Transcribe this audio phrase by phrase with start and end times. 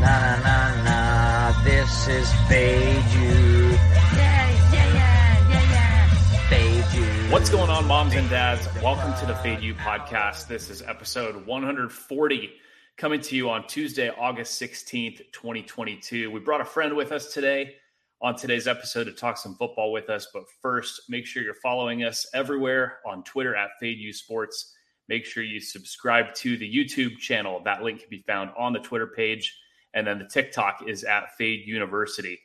[0.00, 1.64] nah, nah, nah.
[1.64, 3.74] This is fade you.
[4.14, 6.48] Yeah, yeah, yeah, yeah, yeah.
[6.48, 7.32] Fade you.
[7.32, 8.68] What's going on, moms and dads?
[8.82, 10.46] Welcome to the Fade You podcast.
[10.46, 12.52] This is episode 140
[12.96, 16.30] coming to you on Tuesday, August 16th, 2022.
[16.30, 17.74] We brought a friend with us today
[18.22, 20.28] on today's episode to talk some football with us.
[20.32, 24.74] But first, make sure you're following us everywhere on Twitter at Fade You Sports.
[25.08, 27.62] Make sure you subscribe to the YouTube channel.
[27.64, 29.56] That link can be found on the Twitter page.
[29.94, 32.38] And then the TikTok is at Fade University.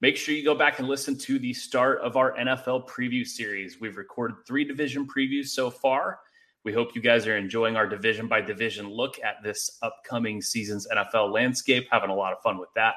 [0.00, 3.80] Make sure you go back and listen to the start of our NFL preview series.
[3.80, 6.18] We've recorded three division previews so far.
[6.64, 10.86] We hope you guys are enjoying our division by division look at this upcoming season's
[10.94, 12.94] NFL landscape, having a lot of fun with that.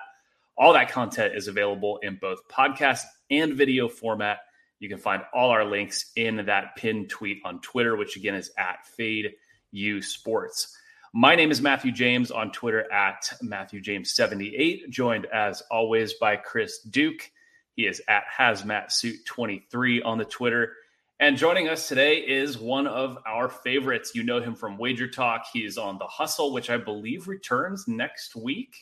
[0.59, 4.39] All that content is available in both podcast and video format.
[4.79, 8.49] You can find all our links in that pinned tweet on Twitter, which again is
[8.57, 9.33] at Fade
[9.71, 10.75] U Sports.
[11.13, 16.37] My name is Matthew James on Twitter at Matthew James 78, joined as always by
[16.37, 17.29] Chris Duke.
[17.75, 20.73] He is at Hazmat Suit 23 on the Twitter.
[21.19, 24.13] And joining us today is one of our favorites.
[24.15, 25.45] You know him from Wager Talk.
[25.53, 28.75] He is on The Hustle, which I believe returns next week.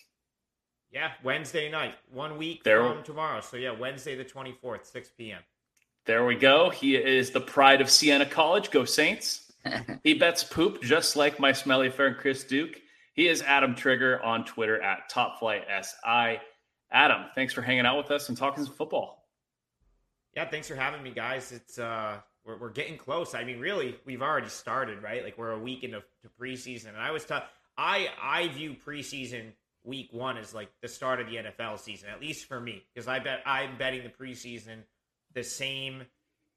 [0.96, 3.42] Yeah, Wednesday night, one week There- from tomorrow.
[3.42, 5.42] So yeah, Wednesday the twenty fourth, six p.m.
[6.06, 6.70] There we go.
[6.70, 8.72] He is the pride of Siena College.
[8.72, 9.52] Go Saints.
[10.04, 12.80] he bets poop just like my smelly friend Chris Duke.
[13.14, 16.40] He is Adam Trigger on Twitter at TopFlightSI.
[16.92, 19.28] Adam, thanks for hanging out with us and talking some football.
[20.34, 21.52] Yeah, thanks for having me, guys.
[21.52, 23.36] It's uh, we're we're getting close.
[23.36, 25.26] I mean, really, we've already started, right?
[25.26, 27.44] Like we're a week into to preseason, and I was tough.
[27.78, 29.52] I I view preseason
[29.86, 33.08] week one is like the start of the NFL season, at least for me, because
[33.08, 34.84] I bet I'm betting the preseason
[35.34, 36.04] the same.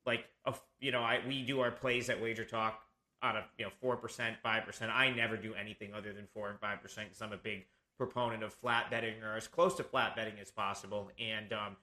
[0.06, 2.80] Like, a, you know, I we do our plays at Wager Talk
[3.22, 4.90] on a you know four percent, five percent.
[4.92, 7.66] I never do anything other than four and five percent because I'm a big
[7.96, 11.10] proponent of flat betting or as close to flat betting as possible.
[11.18, 11.76] And um,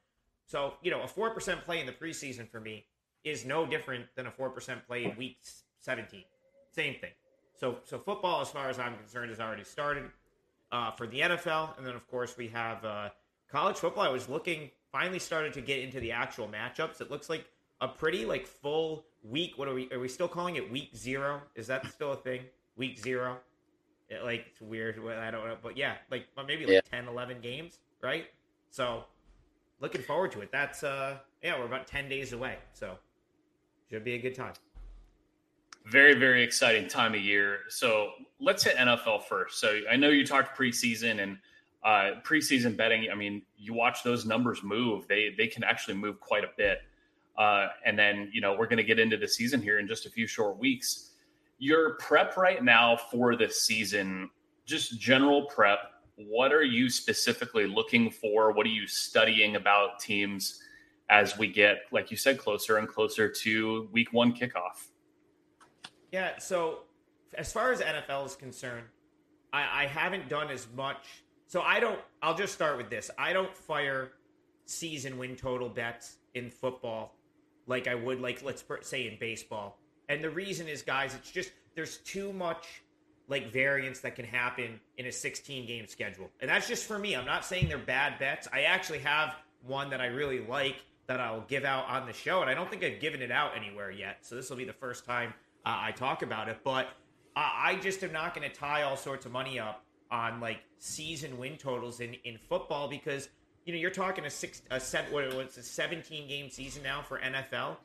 [0.46, 2.86] so you know, a four percent play in the preseason for me
[3.24, 5.38] is no different than a four percent play in week
[5.80, 6.24] seventeen.
[6.72, 7.12] Same thing.
[7.60, 10.06] So so football, as far as I'm concerned, has already started
[10.76, 13.10] uh, for the NFL, and then of course we have uh,
[13.50, 14.04] college football.
[14.04, 17.00] I was looking, finally started to get into the actual matchups.
[17.00, 17.46] It looks like
[17.80, 19.54] a pretty like full week.
[19.58, 19.90] What are we?
[19.94, 21.42] Are we still calling it week zero?
[21.56, 22.42] Is that still a thing?
[22.76, 23.38] Week zero?
[24.10, 25.00] It, like it's weird.
[25.00, 27.00] I don't know, but yeah, like well, maybe like Yeah.
[27.00, 28.26] 10, 11 games, right?
[28.70, 29.06] So
[29.80, 30.52] looking forward to it.
[30.52, 32.98] That's uh yeah, we're about ten days away, so
[33.90, 34.54] should be a good time.
[35.86, 37.60] Very, very exciting time of year.
[37.70, 39.60] So let's hit NFL first.
[39.60, 41.38] So I know you talked preseason and
[41.84, 43.08] uh, preseason betting.
[43.12, 46.80] I mean, you watch those numbers move; they they can actually move quite a bit.
[47.38, 50.08] Uh, and then you know we're going to get into the season here in just
[50.08, 51.12] a few short weeks.
[51.60, 54.32] Your prep right now for the season,
[54.66, 55.92] just general prep.
[56.16, 58.52] What are you specifically looking for?
[58.52, 60.64] What are you studying about teams
[61.10, 64.88] as we get, like you said, closer and closer to Week One kickoff?
[66.16, 66.84] Yeah, so
[67.38, 68.86] as far as NFL is concerned,
[69.52, 71.26] I, I haven't done as much.
[71.46, 72.00] So I don't.
[72.22, 73.12] I'll just start with this.
[73.18, 74.14] I don't fire
[74.66, 77.18] season win total bets in football
[77.68, 79.78] like I would, like let's say in baseball.
[80.08, 82.82] And the reason is, guys, it's just there's too much
[83.28, 87.14] like variance that can happen in a 16 game schedule, and that's just for me.
[87.14, 88.48] I'm not saying they're bad bets.
[88.54, 89.36] I actually have
[89.68, 90.78] one that I really like
[91.08, 93.52] that I'll give out on the show, and I don't think I've given it out
[93.58, 94.20] anywhere yet.
[94.22, 95.34] So this will be the first time
[95.66, 96.60] I talk about it.
[96.64, 96.88] But
[97.36, 100.60] uh, I just am not going to tie all sorts of money up on like
[100.80, 103.30] season win totals in in football because
[103.66, 107.02] you know you're talking a six a set what it's a 17 game season now
[107.02, 107.78] for NFL.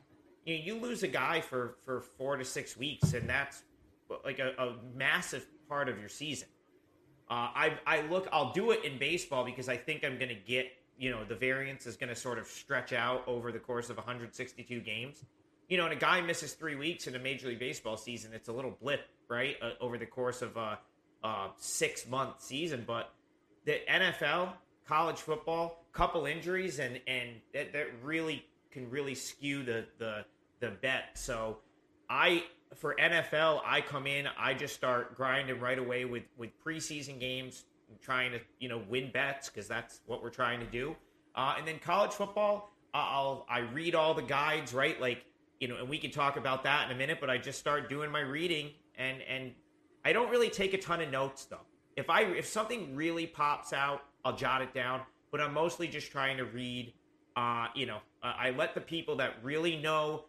[0.45, 3.63] You know, you lose a guy for for four to six weeks, and that's
[4.23, 6.47] like a, a massive part of your season.
[7.29, 10.35] Uh, I I look, I'll do it in baseball because I think I'm going to
[10.35, 10.67] get
[10.97, 13.97] you know the variance is going to sort of stretch out over the course of
[13.97, 15.23] 162 games.
[15.71, 18.49] You know, and a guy misses three weeks in a Major League Baseball season, it's
[18.49, 20.77] a little blip, right, uh, over the course of a,
[21.23, 22.83] a six month season.
[22.85, 23.13] But
[23.63, 24.51] the NFL,
[24.85, 30.25] college football, couple injuries, and and that, that really can really skew the the
[30.59, 31.11] the bet.
[31.13, 31.59] So
[32.09, 32.43] I
[32.75, 37.63] for NFL, I come in, I just start grinding right away with with preseason games,
[38.01, 40.97] trying to you know win bets because that's what we're trying to do.
[41.33, 44.99] Uh, and then college football, I'll I read all the guides, right?
[44.99, 45.23] Like
[45.61, 47.19] you know, and we can talk about that in a minute.
[47.21, 49.53] But I just start doing my reading, and and
[50.03, 51.65] I don't really take a ton of notes though.
[51.95, 55.01] If I if something really pops out, I'll jot it down.
[55.31, 56.93] But I'm mostly just trying to read
[57.35, 60.25] Uh, you know, I let the people that really know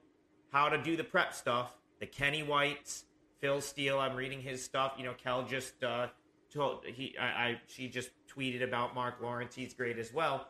[0.53, 3.05] how to do the prep stuff, the Kenny Whites,
[3.41, 3.99] Phil Steele.
[3.99, 4.93] I'm reading his stuff.
[4.97, 6.07] You know, Kel just uh,
[6.55, 9.55] told he I, I she just tweeted about Mark Lawrence.
[9.55, 10.47] He's great as well.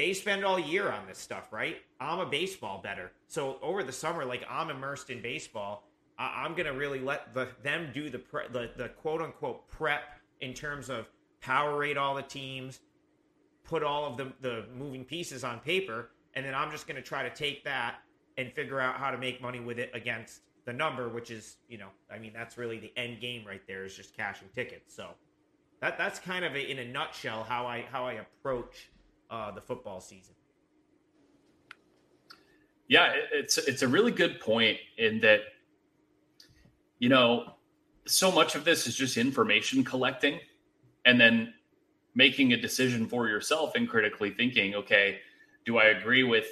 [0.00, 1.76] They spend all year on this stuff, right?
[2.00, 5.86] I'm a baseball better, so over the summer, like I'm immersed in baseball.
[6.18, 10.04] I, am gonna really let the them do the pre, the the quote unquote prep
[10.40, 11.06] in terms of
[11.42, 12.80] power rate all the teams,
[13.62, 17.22] put all of the the moving pieces on paper, and then I'm just gonna try
[17.22, 17.96] to take that
[18.38, 21.76] and figure out how to make money with it against the number, which is, you
[21.76, 24.94] know, I mean, that's really the end game right there is just cashing tickets.
[24.94, 25.08] So
[25.80, 28.88] that that's kind of a, in a nutshell how I how I approach
[29.30, 30.34] uh, the football season.
[32.88, 35.40] Yeah, it's it's a really good point in that,
[36.98, 37.54] you know,
[38.06, 40.40] so much of this is just information collecting,
[41.04, 41.54] and then
[42.14, 45.20] making a decision for yourself and critically thinking, okay,
[45.64, 46.46] do I agree with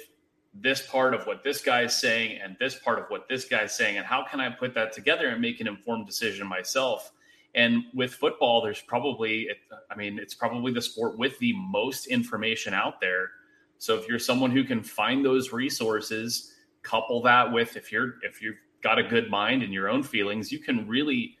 [0.53, 3.63] this part of what this guy is saying and this part of what this guy
[3.63, 7.11] is saying and how can i put that together and make an informed decision myself
[7.55, 9.49] and with football there's probably
[9.89, 13.31] i mean it's probably the sport with the most information out there.
[13.77, 18.41] So if you're someone who can find those resources couple that with if you're if
[18.41, 21.37] you've got a good mind and your own feelings you can really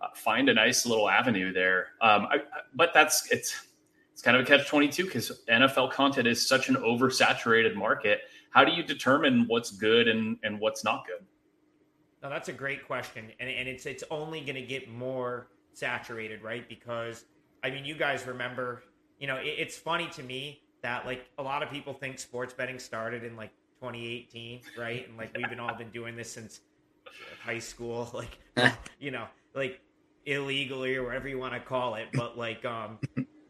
[0.00, 1.88] uh, find a nice little avenue there.
[2.00, 2.38] Um, I,
[2.74, 3.66] but that's it's
[4.12, 8.20] it's kind of a catch 22 because nfl content is such an oversaturated market.
[8.50, 11.26] How do you determine what's good and, and what's not good?
[12.26, 16.42] Now that's a great question, and, and it's it's only going to get more saturated,
[16.42, 16.68] right?
[16.68, 17.24] Because
[17.62, 18.82] I mean, you guys remember,
[19.20, 22.52] you know, it, it's funny to me that like a lot of people think sports
[22.52, 25.08] betting started in like 2018, right?
[25.08, 26.62] And like we've been all been doing this since
[27.44, 28.10] high school,
[28.58, 29.80] like you know, like
[30.24, 32.08] illegally or whatever you want to call it.
[32.12, 32.98] But like, um,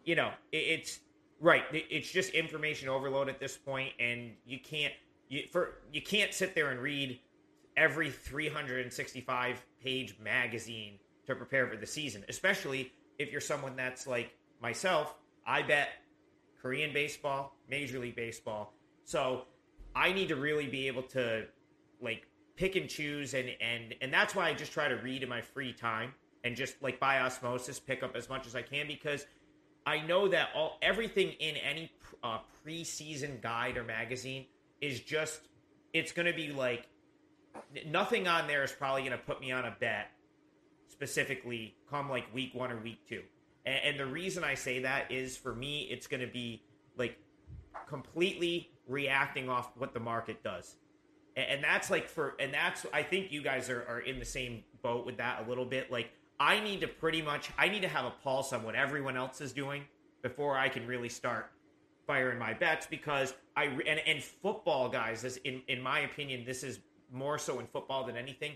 [0.05, 1.01] you know, it, it's
[1.41, 1.65] Right.
[1.73, 4.95] It's just information overload at this point, and you can't
[5.29, 7.19] you for you can't sit there and read
[7.77, 14.33] every 365 page magazine to prepare for the season, especially if you're someone that's like
[14.61, 15.15] myself.
[15.47, 15.89] I bet
[16.61, 18.73] Korean baseball, Major League Baseball.
[19.05, 19.45] So
[19.95, 21.47] I need to really be able to
[22.01, 22.27] like
[22.57, 25.41] pick and choose and and and that's why I just try to read in my
[25.41, 26.13] free time
[26.45, 29.27] and just like by osmosis pick up as much as I can because
[29.87, 34.47] I know that all everything in any uh, preseason guide or magazine
[34.81, 35.41] is just
[35.93, 36.89] it's going to be like
[37.87, 40.11] nothing on there is probably going to put me on a bet
[40.89, 43.23] specifically come like week one or week two.
[43.65, 46.63] And, and the reason I say that is for me, it's going to be
[46.97, 47.19] like
[47.89, 50.77] completely reacting off what the market does.
[51.37, 54.25] And, and that's like for, and that's, I think you guys are, are in the
[54.25, 55.91] same boat with that a little bit.
[55.91, 59.17] Like, I need to pretty much I need to have a pulse on what everyone
[59.17, 59.85] else is doing
[60.23, 61.51] before I can really start
[62.07, 66.63] firing my bets because I and, and football guys is in in my opinion this
[66.63, 66.81] is
[67.17, 68.53] more so in football than anything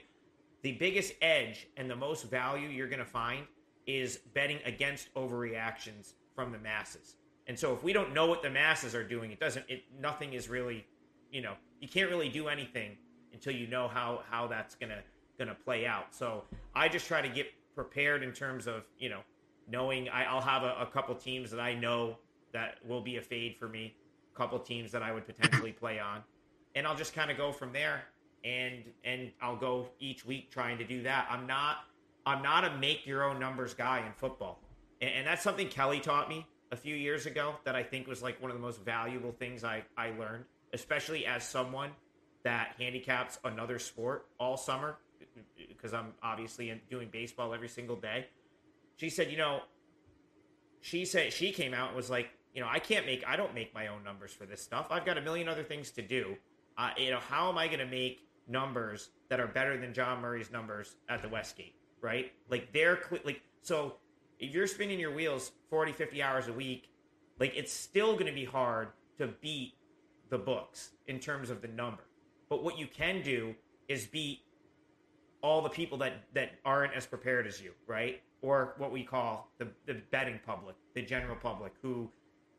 [0.62, 3.46] the biggest edge and the most value you're going to find
[3.86, 7.16] is betting against overreactions from the masses.
[7.46, 10.34] And so if we don't know what the masses are doing it doesn't it nothing
[10.34, 10.86] is really
[11.32, 12.96] you know you can't really do anything
[13.32, 15.02] until you know how how that's going to
[15.38, 16.14] going to play out.
[16.14, 19.20] So I just try to get prepared in terms of you know
[19.68, 22.16] knowing I, will have a, a, couple teams that I know
[22.52, 23.94] that will be a fade for me,
[24.34, 26.22] a couple teams that I would potentially play on,
[26.74, 28.02] and I'll just kind of go from there.
[28.44, 31.26] And and I'll go each week trying to do that.
[31.30, 31.78] I'm not
[32.24, 34.60] I'm not a make your own numbers guy in football,
[35.00, 38.22] and, and that's something Kelly taught me a few years ago that I think was
[38.22, 41.90] like one of the most valuable things I I learned, especially as someone
[42.42, 44.96] that handicaps another sport all summer
[45.68, 48.26] because I'm obviously doing baseball every single day.
[48.96, 49.60] She said, you know,
[50.80, 53.54] she said she came out and was like, you know, I can't make, I don't
[53.54, 54.88] make my own numbers for this stuff.
[54.90, 56.36] I've got a million other things to do.
[56.76, 60.20] Uh, you know, how am I going to make numbers that are better than John
[60.20, 62.32] Murray's numbers at the Westgate, right?
[62.48, 63.94] Like they're like, so
[64.38, 66.90] if you're spinning your wheels 40, 50 hours a week,
[67.38, 68.88] like it's still going to be hard
[69.18, 69.74] to beat
[70.28, 72.02] the books in terms of the number.
[72.48, 73.54] But what you can do
[73.88, 74.40] is beat
[75.42, 78.22] all the people that that aren't as prepared as you, right?
[78.42, 82.10] Or what we call the the betting public, the general public, who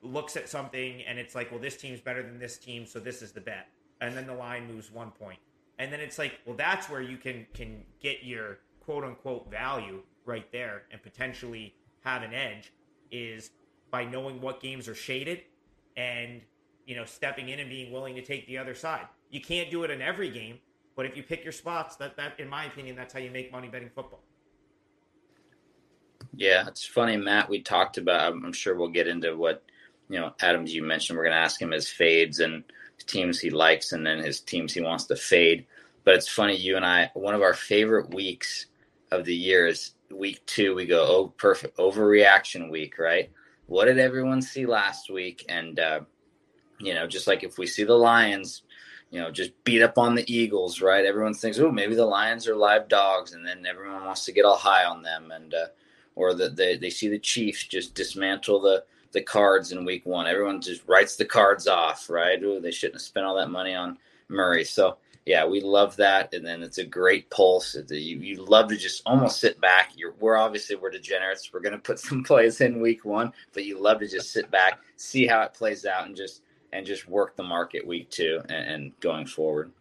[0.02, 3.22] looks at something and it's like, well, this team's better than this team, so this
[3.22, 3.68] is the bet,
[4.02, 5.40] and then the line moves one point,
[5.80, 10.02] and then it's like, well, that's where you can can get your quote unquote value
[10.26, 12.72] right there and potentially have an edge
[13.12, 13.52] is
[13.90, 15.42] by knowing what games are shaded
[15.98, 16.42] and
[16.86, 19.08] you know stepping in and being willing to take the other side.
[19.30, 20.60] You can't do it in every game,
[20.96, 23.52] but if you pick your spots, that that in my opinion, that's how you make
[23.52, 24.22] money betting football.
[26.34, 27.50] Yeah, it's funny, Matt.
[27.50, 28.34] We talked about.
[28.34, 29.64] I'm sure we'll get into what
[30.12, 32.66] you know, Adam, you mentioned we're going to ask him his fades and
[33.08, 35.66] teams he likes and then his teams he wants to fade.
[36.04, 38.66] But it's funny, you and I, one of our favorite weeks
[39.12, 40.76] of the year is week two.
[40.76, 43.32] We go, oh, perfect, overreaction week, right?
[43.68, 45.46] What did everyone see last week?
[45.48, 46.02] And, uh,
[46.78, 48.64] you know, just like if we see the Lions,
[49.12, 51.06] you know, just beat up on the Eagles, right?
[51.06, 54.44] Everyone thinks, oh, maybe the Lions are live dogs, and then everyone wants to get
[54.44, 55.68] all high on them, and uh,
[56.16, 60.28] or that they, they see the Chiefs just dismantle the the cards in Week One.
[60.28, 62.42] Everyone just writes the cards off, right?
[62.44, 63.98] Ooh, they shouldn't have spent all that money on
[64.30, 64.64] Murray.
[64.64, 67.78] So yeah, we love that, and then it's a great pulse.
[67.90, 69.92] You, you love to just almost sit back.
[69.96, 71.52] You're, we're obviously we're degenerates.
[71.54, 74.50] We're going to put some plays in Week One, but you love to just sit
[74.50, 76.42] back, see how it plays out, and just
[76.74, 79.72] and just work the market week two and, and going forward.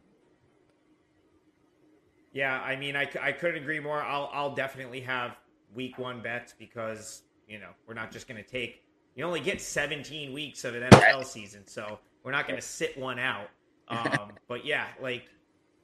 [2.32, 4.02] Yeah, I mean, I, I couldn't agree more.
[4.02, 5.36] I'll I'll definitely have
[5.74, 8.84] week one bets because you know we're not just going to take.
[9.14, 12.96] You only get 17 weeks of an NFL season, so we're not going to sit
[12.98, 13.48] one out.
[13.90, 15.24] Um, but yeah, like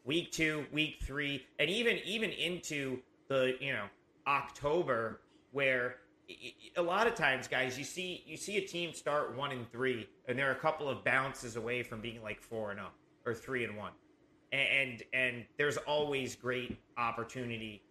[0.05, 3.87] week two, week three, and even even into the you know
[4.29, 5.97] October where
[6.77, 10.09] a lot of times, guys, you see you see a team start one and three,
[10.29, 12.91] and they're a couple of bounces away from being like four and zero
[13.25, 13.93] or three and one,
[14.53, 17.83] and and there's always great opportunity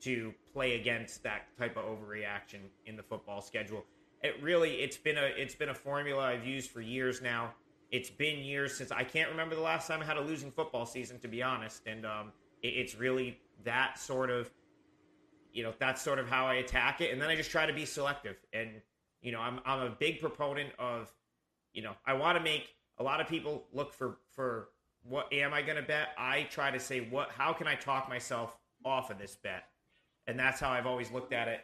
[0.00, 3.84] to play against that type of overreaction in the football schedule.
[4.22, 7.54] It really it's been a it's been a formula I've used for years now.
[7.90, 10.86] It's been years since I can't remember the last time I had a losing football
[10.86, 14.50] season, to be honest, and um, it, it's really that sort of
[15.52, 17.72] you know that's sort of how I attack it, and then I just try to
[17.72, 18.36] be selective.
[18.52, 18.80] And
[19.22, 21.12] you know, I'm I'm a big proponent of,
[21.72, 24.68] you know, I want to make a lot of people look for for
[25.02, 26.08] what am I going to bet.
[26.18, 29.64] I try to say what how can I talk myself off of this bet,
[30.26, 31.60] and that's how I've always looked at it.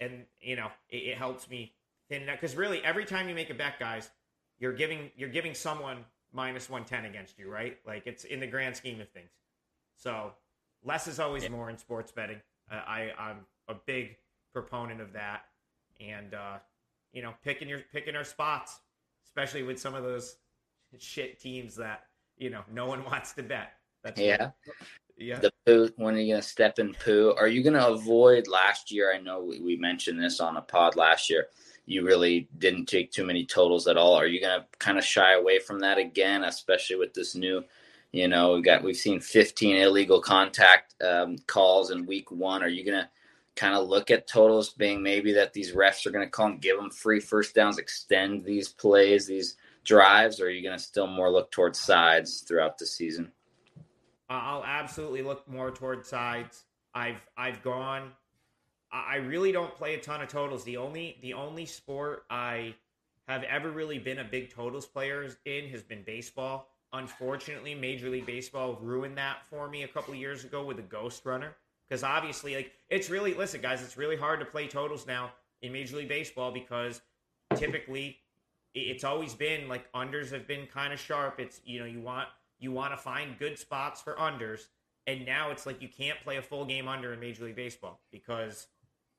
[0.00, 1.72] And you know, it, it helps me
[2.08, 4.10] thin out because really every time you make a bet, guys,
[4.58, 5.98] you're giving you're giving someone
[6.32, 7.78] minus one ten against you, right?
[7.86, 9.30] Like it's in the grand scheme of things.
[9.96, 10.32] So
[10.84, 12.40] less is always more in sports betting.
[12.70, 14.16] Uh, I I'm a big
[14.52, 15.42] proponent of that,
[16.00, 16.58] and uh,
[17.12, 18.80] you know, picking your picking our spots,
[19.24, 20.36] especially with some of those
[20.98, 22.04] shit teams that
[22.36, 23.72] you know no one wants to bet.
[24.04, 24.50] That's yeah.
[25.18, 25.38] Yeah.
[25.38, 25.88] The poo.
[25.96, 27.34] When are you gonna step in poo?
[27.38, 29.12] Are you gonna avoid last year?
[29.14, 31.46] I know we, we mentioned this on a pod last year.
[31.86, 34.14] You really didn't take too many totals at all.
[34.14, 37.64] Are you gonna kind of shy away from that again, especially with this new
[38.12, 42.62] you know, we got we've seen 15 illegal contact um, calls in week one.
[42.62, 43.10] Are you gonna
[43.56, 46.78] kind of look at totals being maybe that these refs are gonna call and give
[46.78, 51.30] them free first downs, extend these plays, these drives, or are you gonna still more
[51.30, 53.32] look towards sides throughout the season?
[54.30, 56.64] I'll absolutely look more towards sides.
[56.94, 58.12] I've I've gone.
[58.92, 60.64] I really don't play a ton of totals.
[60.64, 62.74] The only the only sport I
[63.28, 66.68] have ever really been a big totals player in has been baseball.
[66.92, 71.26] Unfortunately, Major League Baseball ruined that for me a couple years ago with the Ghost
[71.26, 71.54] Runner.
[71.88, 75.72] Because obviously, like, it's really, listen, guys, it's really hard to play totals now in
[75.72, 77.00] Major League Baseball because
[77.54, 78.18] typically
[78.74, 81.38] it's always been like unders have been kind of sharp.
[81.38, 82.28] It's, you know, you want,
[82.58, 84.66] you want to find good spots for unders.
[85.06, 88.00] And now it's like you can't play a full game under in Major League Baseball
[88.10, 88.66] because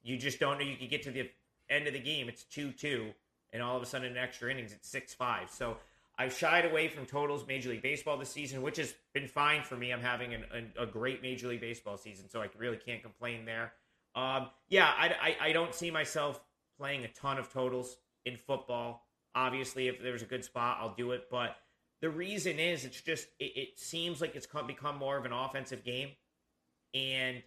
[0.08, 1.30] you just don't know you can get to the
[1.70, 2.30] end of the game.
[2.30, 3.12] It's 2 2.
[3.54, 5.50] And all of a sudden, in extra innings, it's 6 5.
[5.50, 5.78] So
[6.18, 9.76] I've shied away from totals Major League Baseball this season, which has been fine for
[9.76, 9.92] me.
[9.92, 13.46] I'm having an, an, a great Major League Baseball season, so I really can't complain
[13.46, 13.74] there.
[14.16, 16.42] Um, yeah, I, I, I, don't see myself
[16.80, 19.06] playing a ton of totals in football.
[19.36, 21.26] Obviously, if there's a good spot, I'll do it.
[21.30, 21.56] But
[22.02, 25.84] the reason is, it's just it, it seems like it's become more of an offensive
[25.84, 26.12] game,
[26.96, 27.44] and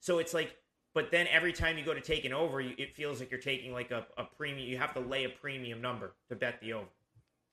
[0.00, 0.56] so it's like.
[0.94, 3.72] But then every time you go to take an over, it feels like you're taking
[3.72, 4.68] like a, a premium.
[4.68, 6.86] You have to lay a premium number to bet the over.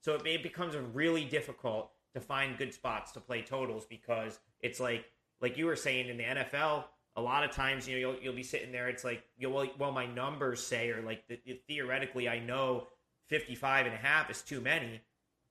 [0.01, 4.79] So it, it becomes really difficult to find good spots to play totals because it's
[4.79, 5.05] like
[5.41, 6.83] like you were saying in the NFL,
[7.15, 8.89] a lot of times you know you'll, you'll be sitting there.
[8.89, 12.87] It's like you well, well my numbers say or like the, theoretically I know
[13.27, 15.01] 55 and a half is too many,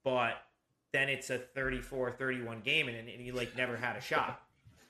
[0.04, 0.34] but
[0.92, 4.40] then it's a 34 31 game and, and you like never had a shot.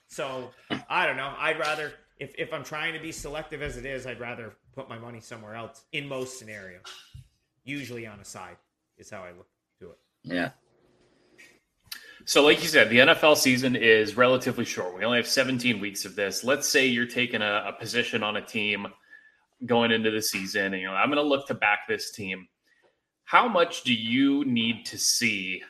[0.07, 0.51] So
[0.89, 1.33] I don't know.
[1.37, 4.87] I'd rather if if I'm trying to be selective as it is, I'd rather put
[4.87, 6.83] my money somewhere else in most scenarios.
[7.63, 8.57] Usually on a side
[8.97, 9.47] is how I look
[9.79, 9.97] to it.
[10.23, 10.51] yeah.
[12.25, 14.95] So, like you said, the NFL season is relatively short.
[14.95, 16.43] We only have 17 weeks of this.
[16.43, 18.85] Let's say you're taking a, a position on a team
[19.65, 22.47] going into the season, and you know, I'm going to look to back this team.
[23.23, 25.63] How much do you need to see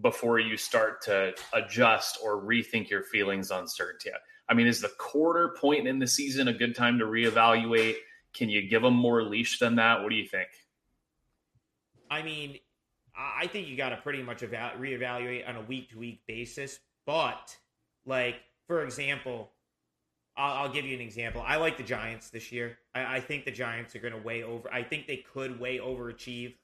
[0.00, 4.10] before you start to adjust or rethink your feelings on certainty?
[4.50, 7.94] I mean, is the quarter point in the season a good time to reevaluate?
[8.34, 10.02] Can you give them more leash than that?
[10.02, 10.48] What do you think?
[12.10, 12.58] I mean,
[13.16, 16.80] I think you got to pretty much eva- reevaluate on a week to week basis.
[17.06, 17.56] But,
[18.04, 19.52] like, for example,
[20.36, 21.42] I'll, I'll, give you an example.
[21.46, 22.78] I like the Giants this year.
[22.94, 24.72] I, I think the Giants are going to way over.
[24.72, 26.54] I think they could way overachieve.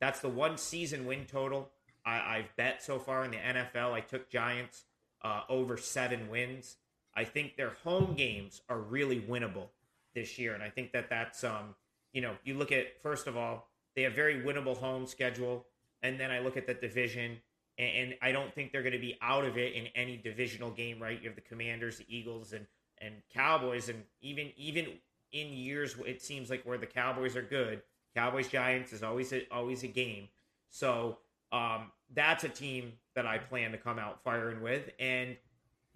[0.00, 1.70] That's the one season win total
[2.04, 3.92] I, have bet so far in the NFL.
[3.92, 4.84] I took Giants
[5.22, 6.76] uh, over seven wins.
[7.16, 9.68] I think their home games are really winnable
[10.14, 11.74] this year, and I think that that's um,
[12.12, 15.66] you know, you look at first of all, they have very winnable home schedule,
[16.02, 17.38] and then I look at the division,
[17.78, 20.70] and, and I don't think they're going to be out of it in any divisional
[20.70, 21.00] game.
[21.00, 21.20] Right?
[21.20, 22.66] You have the Commanders, the Eagles, and
[23.00, 24.86] and Cowboys, and even even
[25.32, 27.82] in years it seems like where the Cowboys are good,
[28.14, 30.28] Cowboys Giants is always a, always a game.
[30.70, 31.18] So
[31.52, 34.90] um, that's a team that I plan to come out firing with.
[34.98, 35.36] And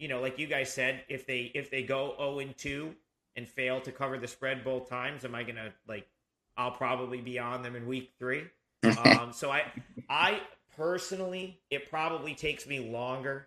[0.02, 2.92] you know, like you guys said, if they if they go zero oh and two
[3.36, 6.08] and fail to cover the spread both times, am I gonna like?
[6.56, 8.42] I'll probably be on them in week three.
[9.04, 9.62] um, so I
[10.10, 10.40] I
[10.76, 13.46] personally, it probably takes me longer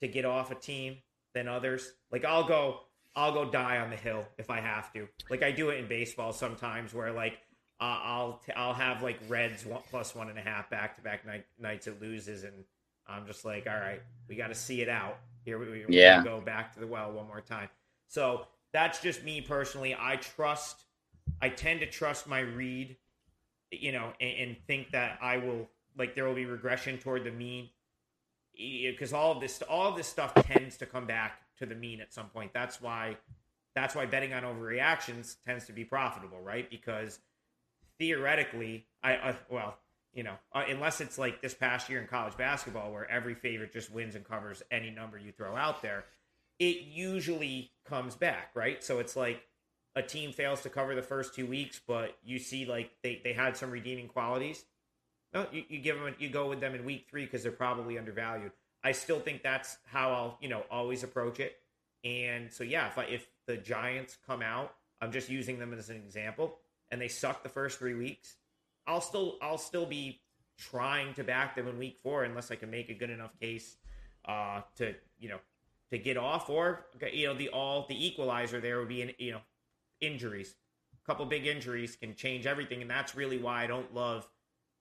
[0.00, 0.96] to get off a team
[1.34, 1.92] than others.
[2.10, 2.80] Like I'll go
[3.14, 5.06] I'll go die on the hill if I have to.
[5.30, 7.34] Like I do it in baseball sometimes, where like
[7.80, 11.02] uh, I'll t- I'll have like Reds one, plus one and a half back to
[11.02, 11.24] back
[11.60, 12.64] nights it loses, and
[13.06, 15.16] I'm just like, all right, we got to see it out.
[15.44, 16.22] Here we, we yeah.
[16.22, 17.68] go back to the well one more time.
[18.08, 19.96] So that's just me personally.
[19.98, 20.84] I trust.
[21.40, 22.96] I tend to trust my read,
[23.70, 27.30] you know, and, and think that I will like there will be regression toward the
[27.30, 27.68] mean
[28.56, 32.00] because all of this all of this stuff tends to come back to the mean
[32.00, 32.52] at some point.
[32.52, 33.16] That's why
[33.74, 36.68] that's why betting on overreactions tends to be profitable, right?
[36.68, 37.18] Because
[37.98, 39.78] theoretically, I, I well,
[40.12, 43.72] you know, uh, unless it's like this past year in college basketball where every favorite
[43.72, 46.04] just wins and covers any number you throw out there,
[46.58, 48.82] it usually comes back, right?
[48.84, 49.42] So it's like
[49.94, 53.32] a team fails to cover the first two weeks, but you see like they, they
[53.32, 54.64] had some redeeming qualities.
[55.32, 57.98] No, you, you give them you go with them in week three because they're probably
[57.98, 58.52] undervalued.
[58.84, 61.56] I still think that's how I'll you know always approach it.
[62.04, 65.88] And so yeah, if I, if the Giants come out, I'm just using them as
[65.88, 66.58] an example,
[66.90, 68.36] and they suck the first three weeks,
[68.86, 70.20] I'll still I'll still be
[70.58, 73.76] trying to back them in week four unless I can make a good enough case
[74.26, 75.38] uh, to you know
[75.90, 79.40] to get off or you know the all the equalizer there would be you know
[80.00, 80.54] injuries.
[81.02, 84.28] A couple big injuries can change everything, and that's really why I don't love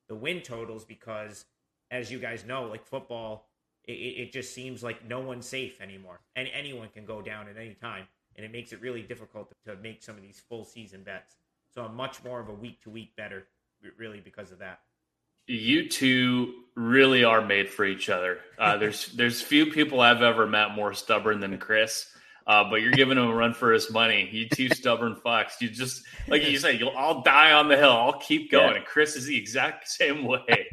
[0.07, 1.45] the win totals because,
[1.89, 3.47] as you guys know, like football,
[3.85, 7.57] it, it just seems like no one's safe anymore, and anyone can go down at
[7.57, 11.03] any time, and it makes it really difficult to make some of these full season
[11.03, 11.35] bets.
[11.73, 13.47] So I'm much more of a week to week better,
[13.97, 14.79] really, because of that.
[15.47, 18.39] You two really are made for each other.
[18.57, 22.07] Uh, there's there's few people I've ever met more stubborn than Chris.
[22.47, 24.27] Uh, but you're giving him a run for his money.
[24.31, 25.61] You two stubborn fucks.
[25.61, 27.91] You just like you say, you'll I'll die on the hill.
[27.91, 28.71] I'll keep going.
[28.71, 28.77] Yeah.
[28.77, 30.67] And Chris is the exact same way.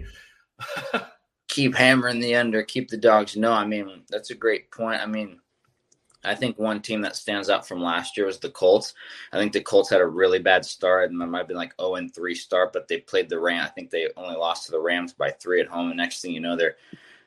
[1.49, 3.37] keep hammering the under, keep the dogs.
[3.37, 5.01] No, I mean that's a great point.
[5.01, 5.41] I mean,
[6.29, 8.95] I think one team that stands out from last year was the Colts.
[9.33, 11.97] I think the Colts had a really bad start, and might have been like 0
[11.97, 13.69] and 3 start, but they played the Rams.
[13.69, 15.89] I think they only lost to the Rams by three at home.
[15.89, 16.77] And next thing you know, they're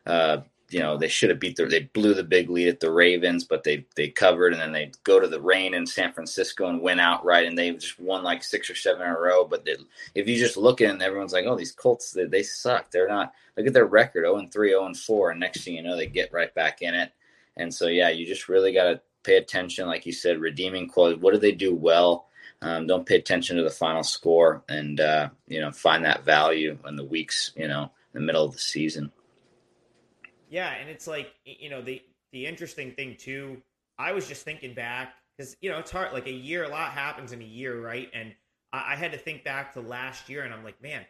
[0.05, 2.91] uh, you know they should have beat the they blew the big lead at the
[2.91, 6.67] Ravens, but they they covered and then they go to the rain in San Francisco
[6.67, 9.43] and win outright, and they just won like six or seven in a row.
[9.43, 9.75] But they,
[10.15, 12.89] if you just look and everyone's like, oh, these Colts they, they suck.
[12.89, 13.33] They're not.
[13.57, 15.97] Look at their record, 0 and 3, 0 and 4, and next thing you know,
[15.97, 17.11] they get right back in it.
[17.57, 21.19] And so yeah, you just really got to pay attention, like you said, redeeming quality.
[21.19, 22.27] What do they do well?
[22.61, 26.77] Um, don't pay attention to the final score, and uh, you know find that value
[26.85, 29.11] in the weeks, you know, in the middle of the season.
[30.49, 33.61] Yeah, and it's like you know the the interesting thing too.
[33.97, 36.13] I was just thinking back because you know it's hard.
[36.13, 38.09] Like a year, a lot happens in a year, right?
[38.13, 38.33] And
[38.71, 41.03] I, I had to think back to last year, and I'm like, man,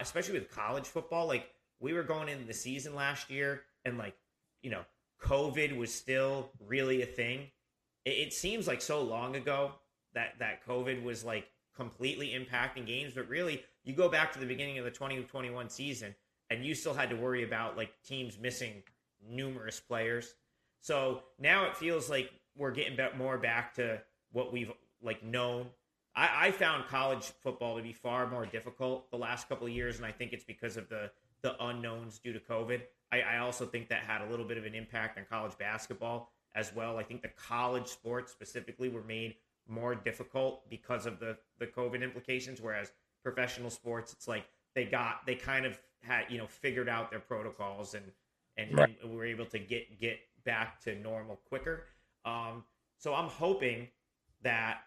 [0.00, 1.48] especially with college football, like
[1.80, 4.14] we were going into the season last year, and like
[4.62, 4.82] you know,
[5.22, 7.48] COVID was still really a thing.
[8.04, 9.72] It, it seems like so long ago
[10.14, 14.46] that that COVID was like completely impacting games, but really, you go back to the
[14.46, 16.14] beginning of the 2021 season
[16.50, 18.82] and you still had to worry about like teams missing
[19.28, 20.34] numerous players.
[20.80, 24.00] So now it feels like we're getting more back to
[24.32, 25.66] what we've like known.
[26.14, 29.96] I, I found college football to be far more difficult the last couple of years,
[29.96, 31.10] and I think it's because of the
[31.42, 32.80] the unknowns due to COVID.
[33.10, 36.30] I, I also think that had a little bit of an impact on college basketball
[36.54, 36.98] as well.
[36.98, 39.36] I think the college sports specifically were made
[39.68, 42.92] more difficult because of the the COVID implications, whereas
[43.22, 44.44] professional sports, it's like
[44.74, 48.04] they got they kind of had you know figured out their protocols and
[48.56, 48.96] and, right.
[49.02, 51.84] and were able to get get back to normal quicker.
[52.24, 52.64] Um,
[52.98, 53.88] so I'm hoping
[54.42, 54.78] that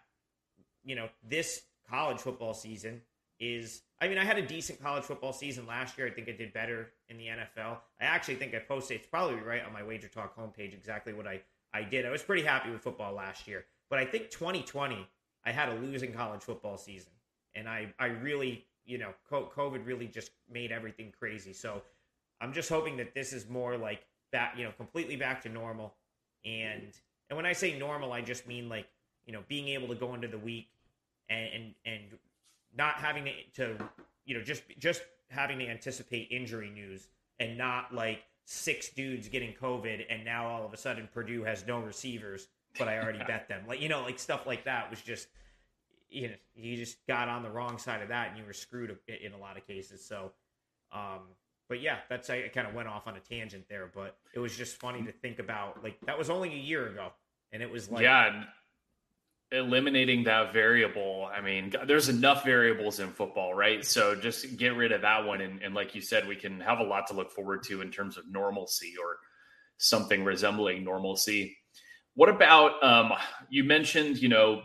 [0.84, 3.02] you know this college football season
[3.42, 6.06] is I mean, I had a decent college football season last year.
[6.06, 7.78] I think I did better in the NFL.
[8.00, 11.26] I actually think I posted it's probably right on my Wager Talk homepage exactly what
[11.26, 11.40] I,
[11.74, 12.06] I did.
[12.06, 13.64] I was pretty happy with football last year.
[13.90, 15.06] But I think 2020,
[15.44, 17.12] I had a losing college football season.
[17.54, 21.52] And I, I really, you know, COVID really just made everything crazy.
[21.52, 21.82] So
[22.40, 25.94] I'm just hoping that this is more like back, you know, completely back to normal.
[26.44, 26.92] And
[27.28, 28.86] and when I say normal, I just mean like,
[29.26, 30.68] you know, being able to go into the week
[31.28, 32.02] and and, and
[32.76, 33.76] not having to,
[34.24, 37.08] you know, just just having to anticipate injury news
[37.40, 41.66] and not like six dudes getting COVID and now all of a sudden Purdue has
[41.66, 43.62] no receivers, but I already bet them.
[43.66, 45.28] Like you know, like stuff like that was just
[46.10, 48.96] you know you just got on the wrong side of that and you were screwed
[49.08, 50.04] in a lot of cases.
[50.04, 50.32] So,
[50.92, 51.20] um,
[51.68, 54.56] but yeah, that's I kind of went off on a tangent there, but it was
[54.56, 55.82] just funny to think about.
[55.82, 57.12] Like that was only a year ago,
[57.52, 58.44] and it was like yeah
[59.52, 63.84] eliminating that variable i mean there's enough variables in football right?
[63.84, 66.78] So just get rid of that one and, and, like you said we can have
[66.78, 69.18] a lot to look forward to in terms of normalcy or
[69.78, 71.56] something resembling normalcy.
[72.14, 73.12] What about um,
[73.50, 74.62] you mentioned you know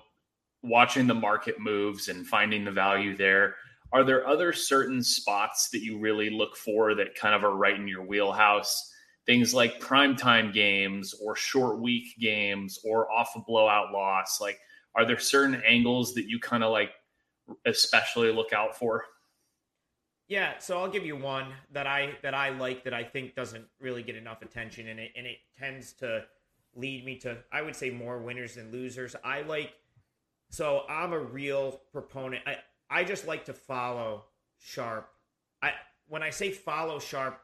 [0.63, 3.56] watching the market moves and finding the value there.
[3.93, 7.76] Are there other certain spots that you really look for that kind of are right
[7.80, 8.91] in your wheelhouse?
[9.26, 14.58] Things like primetime games or short week games or off a blowout loss like
[14.97, 16.91] are there certain angles that you kind of like
[17.65, 19.05] especially look out for?
[20.27, 23.65] Yeah, so I'll give you one that I that I like that I think doesn't
[23.79, 26.25] really get enough attention and it and it tends to
[26.75, 29.15] lead me to I would say more winners than losers.
[29.23, 29.73] I like
[30.49, 32.43] so I'm a real proponent.
[32.45, 32.57] I
[32.89, 34.25] I just like to follow
[34.57, 35.07] sharp.
[35.62, 35.73] I
[36.07, 37.39] when I say follow sharp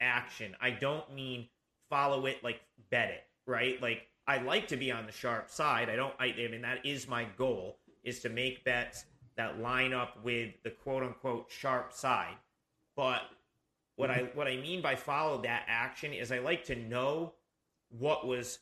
[0.00, 1.48] action, I don't mean
[1.90, 3.80] follow it like bet it, right?
[3.82, 5.88] Like I like to be on the sharp side.
[5.88, 6.12] I don't.
[6.20, 10.50] I, I mean, that is my goal is to make bets that line up with
[10.62, 12.36] the quote unquote sharp side.
[12.94, 13.22] But
[13.96, 17.32] what I what I mean by follow that action is I like to know
[17.88, 18.58] what was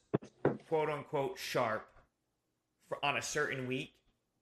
[0.69, 1.89] quote unquote sharp
[2.89, 3.93] for, on a certain week,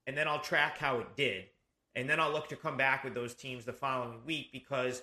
[0.06, 1.46] and then I'll track how it did,
[1.94, 5.02] and then I'll look to come back with those teams the following week because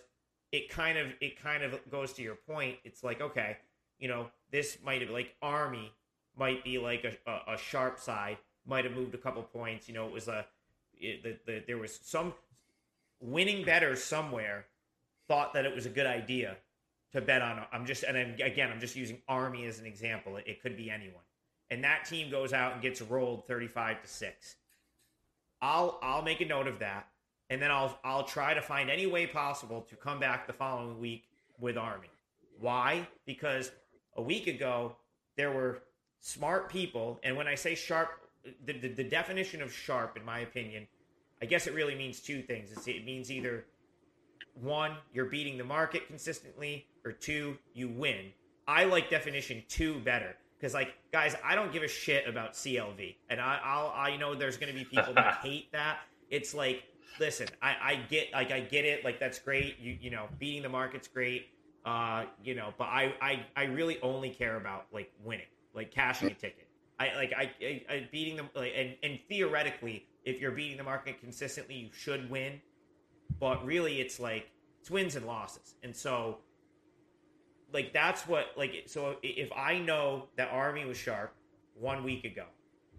[0.51, 2.77] it kind of it kind of goes to your point.
[2.84, 3.57] It's like okay,
[3.97, 5.91] you know, this might have like Army
[6.38, 9.88] might be like a, a, a sharp side, might have moved a couple points.
[9.88, 10.46] You know, it was a
[11.00, 12.34] it, the, the, there was some
[13.20, 14.65] winning better somewhere
[15.28, 16.58] thought that it was a good idea
[17.13, 17.63] to bet on.
[17.72, 20.38] I'm just and then, again, I'm just using Army as an example.
[20.38, 21.24] It, it could be anyone,
[21.70, 24.56] and that team goes out and gets rolled 35 to six.
[25.62, 27.08] I'll I'll make a note of that,
[27.50, 31.00] and then I'll I'll try to find any way possible to come back the following
[31.00, 31.26] week
[31.60, 32.10] with Army.
[32.60, 33.08] Why?
[33.26, 33.72] Because
[34.15, 34.96] a week ago
[35.38, 35.82] there were
[36.21, 38.10] smart people, and when I say sharp,
[38.65, 40.88] the, the, the, definition of sharp, in my opinion,
[41.41, 42.71] I guess it really means two things.
[42.71, 43.65] It's, it means either
[44.53, 48.31] one, you're beating the market consistently, or two, you win.
[48.67, 53.15] I like definition two better because, like, guys, I don't give a shit about CLV,
[53.29, 55.99] and I, I'll, I know there's going to be people that hate that.
[56.29, 56.84] It's like,
[57.19, 59.79] listen, I, I get, like, I get it, like that's great.
[59.79, 61.47] You, you know, beating the market's great,
[61.84, 66.29] uh, you know, but I, I, I really only care about like winning like cashing
[66.29, 66.67] a ticket.
[66.99, 70.84] I like I, I, I beating them like, and and theoretically, if you're beating the
[70.84, 72.62] market consistently, you should win.
[73.39, 76.38] But really, it's like it's wins and losses, and so
[77.73, 81.34] like that's what like so if I know that Army was sharp
[81.75, 82.45] one week ago,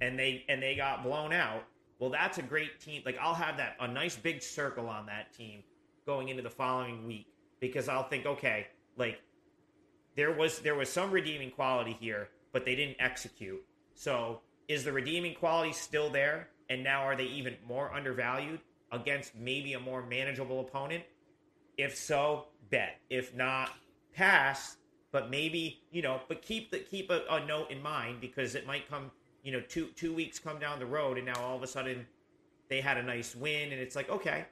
[0.00, 1.64] and they and they got blown out,
[1.98, 3.02] well, that's a great team.
[3.04, 5.62] Like I'll have that a nice big circle on that team
[6.06, 7.26] going into the following week
[7.60, 9.20] because I'll think, okay, like
[10.16, 13.62] there was there was some redeeming quality here but they didn't execute.
[13.94, 16.48] So is the redeeming quality still there?
[16.70, 18.60] And now are they even more undervalued
[18.90, 21.04] against maybe a more manageable opponent?
[21.76, 23.00] If so, bet.
[23.10, 23.70] If not,
[24.14, 24.76] pass.
[25.10, 28.66] But maybe you know, but keep the keep a, a note in mind because it
[28.66, 29.10] might come.
[29.42, 32.06] You know, two two weeks come down the road, and now all of a sudden
[32.68, 34.46] they had a nice win, and it's like okay,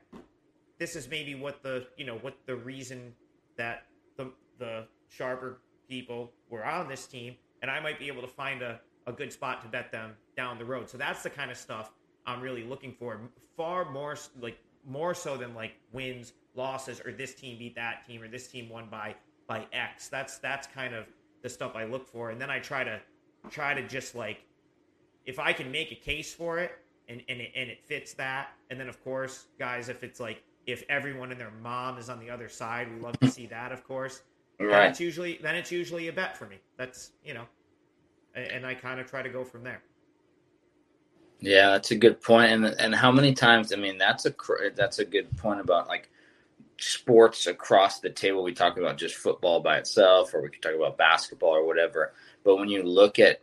[0.78, 3.14] this is maybe what the you know what the reason
[3.56, 3.86] that
[4.16, 8.62] the the sharper people were on this team and I might be able to find
[8.62, 10.88] a, a good spot to bet them down the road.
[10.88, 11.92] So that's the kind of stuff
[12.26, 13.20] I'm really looking for.
[13.56, 18.22] Far more like more so than like wins, losses, or this team beat that team,
[18.22, 19.14] or this team won by
[19.46, 20.08] by X.
[20.08, 21.06] That's that's kind of
[21.42, 23.00] the stuff I look for, and then I try to
[23.50, 24.44] try to just like
[25.26, 26.72] if I can make a case for it
[27.08, 30.42] and and it, and it fits that, and then of course, guys, if it's like
[30.66, 33.72] if everyone and their mom is on the other side, we love to see that,
[33.72, 34.22] of course.
[34.60, 34.70] Right.
[34.70, 36.56] Then it's usually then it's usually a bet for me.
[36.76, 37.44] That's you know,
[38.34, 39.82] and I kind of try to go from there.
[41.40, 42.52] Yeah, that's a good point.
[42.52, 43.72] And and how many times?
[43.72, 44.34] I mean, that's a
[44.74, 46.10] that's a good point about like
[46.78, 48.42] sports across the table.
[48.42, 52.12] We talk about just football by itself, or we could talk about basketball or whatever.
[52.44, 53.40] But when you look at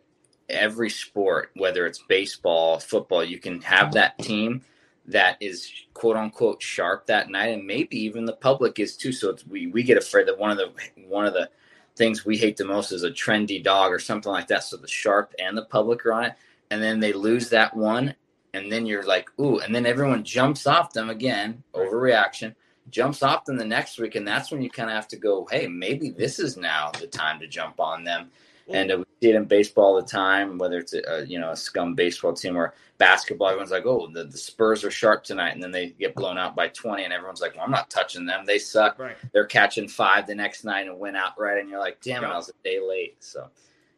[0.47, 4.62] every sport, whether it's baseball, football, you can have that team
[5.07, 9.11] that is quote unquote sharp that night, and maybe even the public is too.
[9.11, 10.71] So we we get afraid that one of the
[11.07, 11.49] one of the
[11.95, 14.63] things we hate the most is a trendy dog or something like that.
[14.63, 16.33] So the sharp and the public are on it,
[16.69, 18.13] and then they lose that one,
[18.53, 22.53] and then you're like, ooh, and then everyone jumps off them again, overreaction,
[22.89, 25.47] jumps off them the next week, and that's when you kind of have to go,
[25.49, 28.29] hey, maybe this is now the time to jump on them
[28.69, 31.56] and uh, see it in baseball all the time, whether it's a, you know a
[31.56, 33.47] scum baseball team or basketball.
[33.47, 36.56] Everyone's like, "Oh, the, the Spurs are sharp tonight," and then they get blown out
[36.56, 38.45] by twenty, and everyone's like, "Well, I'm not touching them.
[38.45, 39.17] They suck." Right.
[39.34, 42.36] They're catching five the next night and win outright, and you're like, "Damn it, I
[42.36, 43.49] was a day late." So,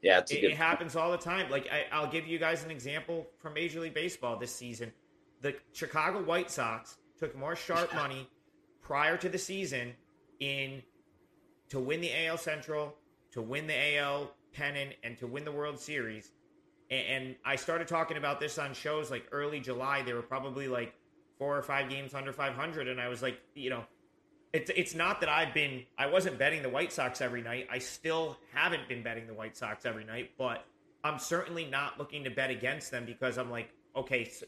[0.01, 1.49] yeah, it, it happens all the time.
[1.49, 4.91] Like I, I'll give you guys an example from Major League Baseball this season.
[5.41, 8.29] The Chicago White Sox took more sharp money
[8.81, 9.93] prior to the season
[10.39, 10.81] in
[11.69, 12.95] to win the AL Central,
[13.31, 16.31] to win the AL pennant and to win the World Series.
[16.89, 20.01] And I started talking about this on shows like early July.
[20.01, 20.93] They were probably like
[21.37, 22.87] four or five games under 500.
[22.87, 23.83] And I was like, you know,
[24.53, 27.67] it's, it's not that I've been, I wasn't betting the White Sox every night.
[27.71, 30.65] I still haven't been betting the White Sox every night, but
[31.03, 34.45] I'm certainly not looking to bet against them because I'm like, okay, so